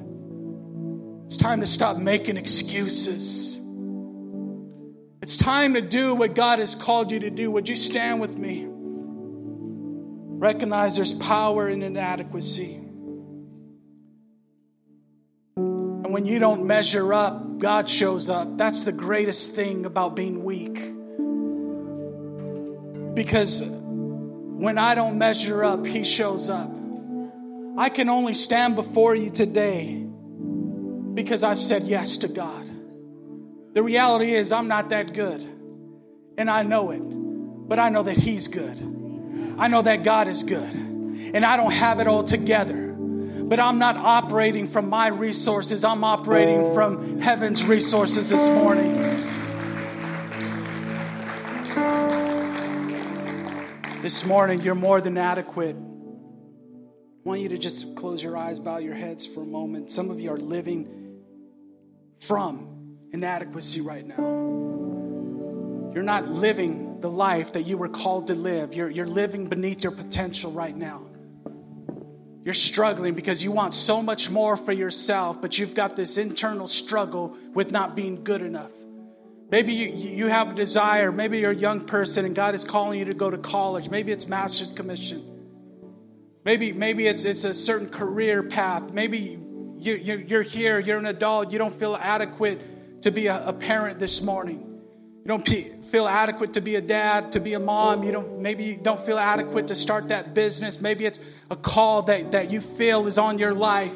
It's 1.26 1.38
time 1.38 1.62
to 1.62 1.66
stop 1.66 1.98
making 1.98 2.38
excuses. 2.38 3.58
It's 5.22 5.38
time 5.38 5.76
to 5.76 5.82
do 5.82 6.16
what 6.16 6.36
God 6.36 6.60
has 6.60 6.76
called 6.76 7.12
you 7.12 7.20
to 7.20 7.30
do. 7.30 7.52
Would 7.52 7.70
you 7.70 7.76
stand 7.78 8.20
with 8.20 8.38
me? 8.38 8.66
Recognize 10.42 10.96
there's 10.96 11.14
power 11.14 11.70
in 11.70 11.84
inadequacy. 11.84 12.81
And 16.12 16.26
when 16.26 16.26
you 16.26 16.40
don't 16.40 16.68
measure 16.68 17.14
up, 17.14 17.58
God 17.58 17.90
shows 17.90 18.30
up. 18.30 18.58
That's 18.58 18.84
the 18.84 18.92
greatest 18.92 19.56
thing 19.56 19.86
about 19.86 20.14
being 20.14 20.44
weak. 20.44 20.76
Because 23.16 23.62
when 23.62 24.78
I 24.78 24.94
don't 24.94 25.18
measure 25.18 25.64
up, 25.64 25.86
He 25.86 26.04
shows 26.04 26.50
up. 26.50 26.70
I 27.78 27.88
can 27.88 28.10
only 28.10 28.34
stand 28.34 28.76
before 28.76 29.16
you 29.16 29.30
today 29.30 30.06
because 31.14 31.46
I've 31.46 31.60
said 31.60 31.84
yes 31.84 32.18
to 32.18 32.28
God. 32.28 32.70
The 33.74 33.82
reality 33.82 34.34
is, 34.34 34.52
I'm 34.52 34.68
not 34.68 34.90
that 34.90 35.14
good. 35.14 35.42
And 36.38 36.52
I 36.52 36.64
know 36.64 36.92
it. 36.92 37.00
But 37.00 37.80
I 37.80 37.88
know 37.88 38.04
that 38.04 38.18
He's 38.18 38.50
good. 38.50 38.78
I 39.58 39.70
know 39.70 39.82
that 39.82 40.04
God 40.04 40.28
is 40.28 40.44
good. 40.44 40.74
And 40.74 41.46
I 41.46 41.56
don't 41.56 41.72
have 41.72 42.02
it 42.02 42.08
all 42.08 42.26
together 42.26 42.91
but 43.52 43.60
I'm 43.60 43.80
not 43.80 43.98
operating 43.98 44.66
from 44.66 44.88
my 44.88 45.10
resources. 45.10 45.84
I'm 45.84 46.06
operating 46.06 46.74
from 46.74 47.20
heaven's 47.20 47.66
resources 47.66 48.30
this 48.30 48.48
morning. 48.48 48.94
This 54.02 54.26
morning, 54.26 54.62
you're 54.62 54.74
more 54.74 55.02
than 55.02 55.18
adequate. 55.18 55.76
I 55.76 55.80
want 57.26 57.42
you 57.42 57.50
to 57.50 57.58
just 57.58 57.98
close 57.98 58.24
your 58.24 58.38
eyes, 58.38 58.58
bow 58.58 58.78
your 58.78 58.96
heads 58.96 59.26
for 59.26 59.42
a 59.42 59.46
moment. 59.46 59.92
Some 59.92 60.12
of 60.12 60.22
you 60.22 60.32
are 60.32 60.40
living 60.40 61.20
from 62.22 63.00
inadequacy 63.12 63.82
right 63.82 64.08
now. 64.08 65.92
You're 65.94 66.04
not 66.04 66.30
living 66.30 67.02
the 67.02 67.10
life 67.10 67.52
that 67.52 67.64
you 67.64 67.76
were 67.76 67.90
called 67.90 68.28
to 68.28 68.34
live. 68.34 68.74
You're, 68.74 68.90
you're 68.90 69.06
living 69.06 69.48
beneath 69.48 69.84
your 69.84 69.92
potential 69.92 70.54
right 70.54 70.74
now. 70.74 71.11
You're 72.44 72.54
struggling 72.56 73.14
because 73.14 73.44
you 73.44 73.52
want 73.52 73.74
so 73.74 74.02
much 74.02 74.32
more 74.32 74.58
for 74.58 74.72
yourself, 74.72 75.42
but 75.42 75.60
you've 75.60 75.76
got 75.76 75.96
this 75.96 76.18
internal 76.18 76.66
struggle 76.66 77.38
with 77.54 77.72
not 77.72 77.96
being 77.96 78.24
good 78.24 78.42
enough. 78.42 78.72
Maybe 79.52 79.74
you, 79.74 79.90
you 79.90 80.28
have 80.28 80.54
a 80.54 80.56
desire. 80.56 81.12
Maybe 81.12 81.40
you're 81.40 81.52
a 81.52 81.56
young 81.56 81.82
person 81.82 82.26
and 82.26 82.34
God 82.34 82.56
is 82.56 82.66
calling 82.66 82.98
you 82.98 83.06
to 83.06 83.14
go 83.14 83.30
to 83.30 83.38
college. 83.38 83.90
Maybe 83.90 84.12
it's 84.12 84.28
master's 84.28 84.72
commission. 84.72 85.28
Maybe, 86.44 86.74
maybe 86.74 87.06
it's, 87.06 87.26
it's 87.26 87.44
a 87.44 87.54
certain 87.54 87.90
career 87.90 88.42
path. 88.42 88.92
Maybe 88.92 89.38
you, 89.78 89.94
you're 89.94 90.42
here, 90.42 90.80
you're 90.80 90.98
an 90.98 91.06
adult, 91.06 91.52
you 91.52 91.60
don't 91.60 91.78
feel 91.78 91.96
adequate 91.96 93.02
to 93.04 93.12
be 93.12 93.28
a, 93.28 93.48
a 93.48 93.54
parent 93.54 94.00
this 94.00 94.22
morning. 94.22 94.71
You 95.24 95.28
don't 95.28 95.48
feel 95.86 96.08
adequate 96.08 96.54
to 96.54 96.62
be 96.62 96.76
a 96.76 96.82
dad, 96.82 97.34
to 97.34 97.40
be 97.40 97.54
a 97.54 97.60
mom. 97.60 98.04
You 98.04 98.12
don't 98.12 98.40
maybe 98.40 98.64
you 98.64 98.78
don't 98.78 99.00
feel 99.00 99.20
adequate 99.20 99.68
to 99.68 99.76
start 99.76 100.08
that 100.08 100.34
business. 100.34 100.82
Maybe 100.82 101.06
it's 101.06 101.20
a 101.52 101.56
call 101.56 102.02
that, 102.04 102.32
that 102.32 102.50
you 102.50 102.60
feel 102.60 103.06
is 103.06 103.20
on 103.20 103.38
your 103.38 103.54
life 103.54 103.96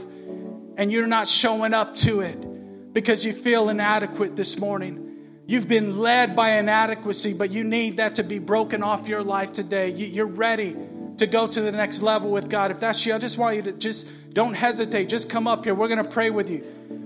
and 0.78 0.92
you're 0.92 1.08
not 1.08 1.28
showing 1.28 1.74
up 1.74 1.96
to 1.96 2.22
it 2.22 2.94
because 2.94 3.26
you 3.26 3.34
feel 3.34 3.70
inadequate 3.70 4.36
this 4.36 4.60
morning. 4.60 5.02
You've 5.48 5.68
been 5.68 5.98
led 5.98 6.36
by 6.36 6.58
inadequacy, 6.58 7.34
but 7.34 7.52
you 7.52 7.64
need 7.64 7.98
that 7.98 8.16
to 8.16 8.24
be 8.24 8.38
broken 8.38 8.84
off 8.84 9.08
your 9.08 9.24
life 9.24 9.52
today. 9.54 9.90
You, 9.90 10.24
are 10.24 10.28
ready 10.28 10.76
to 11.18 11.28
go 11.28 11.48
to 11.48 11.62
the 11.62 11.72
next 11.72 12.04
level 12.04 12.30
with 12.30 12.50
God. 12.50 12.70
If 12.70 12.80
that's 12.80 13.04
you, 13.06 13.16
I 13.16 13.18
just 13.18 13.38
want 13.38 13.56
you 13.56 13.62
to 13.64 13.72
just 13.72 14.34
don't 14.34 14.54
hesitate. 14.54 15.10
Just 15.10 15.30
come 15.30 15.48
up 15.48 15.64
here. 15.64 15.74
We're 15.74 15.88
going 15.88 16.04
to 16.04 16.10
pray 16.10 16.30
with 16.30 16.50
you 16.52 16.60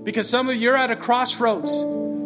because 0.03 0.30
some 0.30 0.49
of 0.49 0.55
you 0.55 0.72
are 0.72 0.76
at 0.76 0.91
a 0.91 0.95
crossroads. 0.95 1.72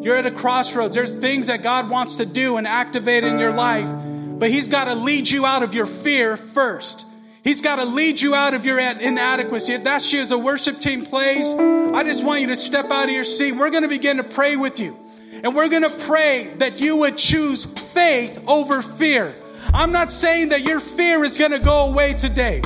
You're 0.03 0.17
at 0.17 0.25
a 0.25 0.31
crossroads. 0.31 0.95
There's 0.95 1.15
things 1.15 1.47
that 1.47 1.63
God 1.63 1.89
wants 1.89 2.17
to 2.17 2.25
do 2.25 2.57
and 2.57 2.67
activate 2.67 3.23
in 3.23 3.39
your 3.39 3.53
life, 3.53 3.89
but 4.37 4.49
He's 4.49 4.67
got 4.67 4.85
to 4.85 4.95
lead 4.95 5.29
you 5.29 5.45
out 5.45 5.63
of 5.63 5.73
your 5.73 5.85
fear 5.85 6.35
first. 6.35 7.05
He's 7.41 7.61
got 7.61 7.77
to 7.77 7.85
lead 7.85 8.19
you 8.19 8.35
out 8.35 8.53
of 8.53 8.65
your 8.65 8.79
inadequacy. 8.79 9.73
If 9.73 9.85
that's 9.85 10.11
you 10.11 10.19
as 10.19 10.33
a 10.33 10.37
worship 10.37 10.79
team 10.79 11.05
plays, 11.05 11.53
I 11.53 12.03
just 12.03 12.25
want 12.25 12.41
you 12.41 12.47
to 12.47 12.55
step 12.57 12.91
out 12.91 13.05
of 13.05 13.11
your 13.11 13.23
seat. 13.23 13.53
We're 13.53 13.69
going 13.69 13.83
to 13.83 13.89
begin 13.89 14.17
to 14.17 14.25
pray 14.25 14.57
with 14.57 14.81
you. 14.81 14.97
And 15.41 15.55
we're 15.55 15.69
going 15.69 15.83
to 15.83 15.97
pray 16.05 16.53
that 16.57 16.81
you 16.81 16.97
would 16.97 17.17
choose 17.17 17.63
faith 17.63 18.43
over 18.45 18.81
fear. 18.81 19.33
I'm 19.73 19.93
not 19.93 20.11
saying 20.11 20.49
that 20.49 20.63
your 20.63 20.81
fear 20.81 21.23
is 21.23 21.37
going 21.37 21.51
to 21.51 21.59
go 21.59 21.89
away 21.89 22.13
today, 22.13 22.61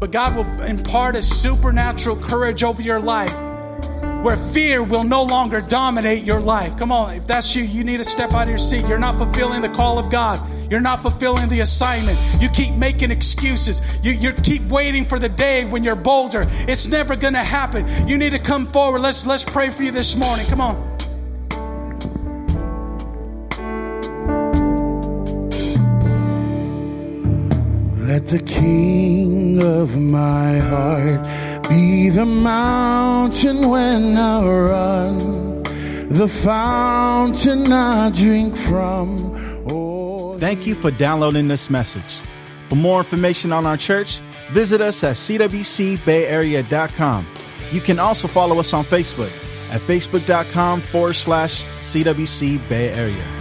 but 0.00 0.10
God 0.10 0.34
will 0.34 0.62
impart 0.62 1.14
a 1.14 1.22
supernatural 1.22 2.16
courage 2.16 2.64
over 2.64 2.82
your 2.82 3.00
life 3.00 3.45
where 4.26 4.36
fear 4.36 4.82
will 4.82 5.04
no 5.04 5.22
longer 5.22 5.60
dominate 5.60 6.24
your 6.24 6.40
life. 6.40 6.76
Come 6.76 6.90
on, 6.90 7.14
if 7.14 7.28
that's 7.28 7.54
you, 7.54 7.62
you 7.62 7.84
need 7.84 7.98
to 7.98 8.04
step 8.04 8.32
out 8.32 8.42
of 8.42 8.48
your 8.48 8.58
seat. 8.58 8.84
You're 8.88 8.98
not 8.98 9.18
fulfilling 9.18 9.62
the 9.62 9.68
call 9.68 10.00
of 10.00 10.10
God. 10.10 10.40
You're 10.68 10.80
not 10.80 11.00
fulfilling 11.00 11.48
the 11.48 11.60
assignment. 11.60 12.18
You 12.40 12.48
keep 12.48 12.74
making 12.74 13.12
excuses. 13.12 13.80
You, 14.02 14.14
you 14.14 14.32
keep 14.32 14.62
waiting 14.64 15.04
for 15.04 15.20
the 15.20 15.28
day 15.28 15.64
when 15.64 15.84
you're 15.84 15.94
bolder. 15.94 16.44
It's 16.66 16.88
never 16.88 17.14
going 17.14 17.34
to 17.34 17.44
happen. 17.44 17.86
You 18.08 18.18
need 18.18 18.30
to 18.30 18.40
come 18.40 18.66
forward. 18.66 18.98
Let's, 18.98 19.24
let's 19.24 19.44
pray 19.44 19.70
for 19.70 19.84
you 19.84 19.92
this 19.92 20.16
morning. 20.16 20.44
Come 20.46 20.60
on. 20.60 20.96
Let 28.08 28.26
the 28.26 28.42
King 28.44 29.62
of 29.62 29.96
my 29.96 30.58
heart 30.58 31.45
be 31.68 32.08
the 32.10 32.26
mountain 32.26 33.68
when 33.68 34.16
I 34.16 34.46
run, 34.46 35.62
the 36.08 36.28
fountain 36.28 37.72
I 37.72 38.10
drink 38.10 38.56
from. 38.56 39.34
Oh, 39.70 40.38
Thank 40.38 40.66
you 40.66 40.74
for 40.74 40.90
downloading 40.90 41.48
this 41.48 41.68
message. 41.70 42.20
For 42.68 42.74
more 42.76 42.98
information 43.00 43.52
on 43.52 43.66
our 43.66 43.76
church, 43.76 44.20
visit 44.52 44.80
us 44.80 45.04
at 45.04 45.16
cwcbayarea.com. 45.16 47.26
You 47.72 47.80
can 47.80 47.98
also 47.98 48.28
follow 48.28 48.60
us 48.60 48.72
on 48.72 48.84
Facebook 48.84 49.32
at 49.72 49.80
facebook.com 49.80 50.80
forward 50.80 51.14
slash 51.14 51.64
CWC 51.64 52.68
Bay 52.68 52.90
Area. 52.90 53.35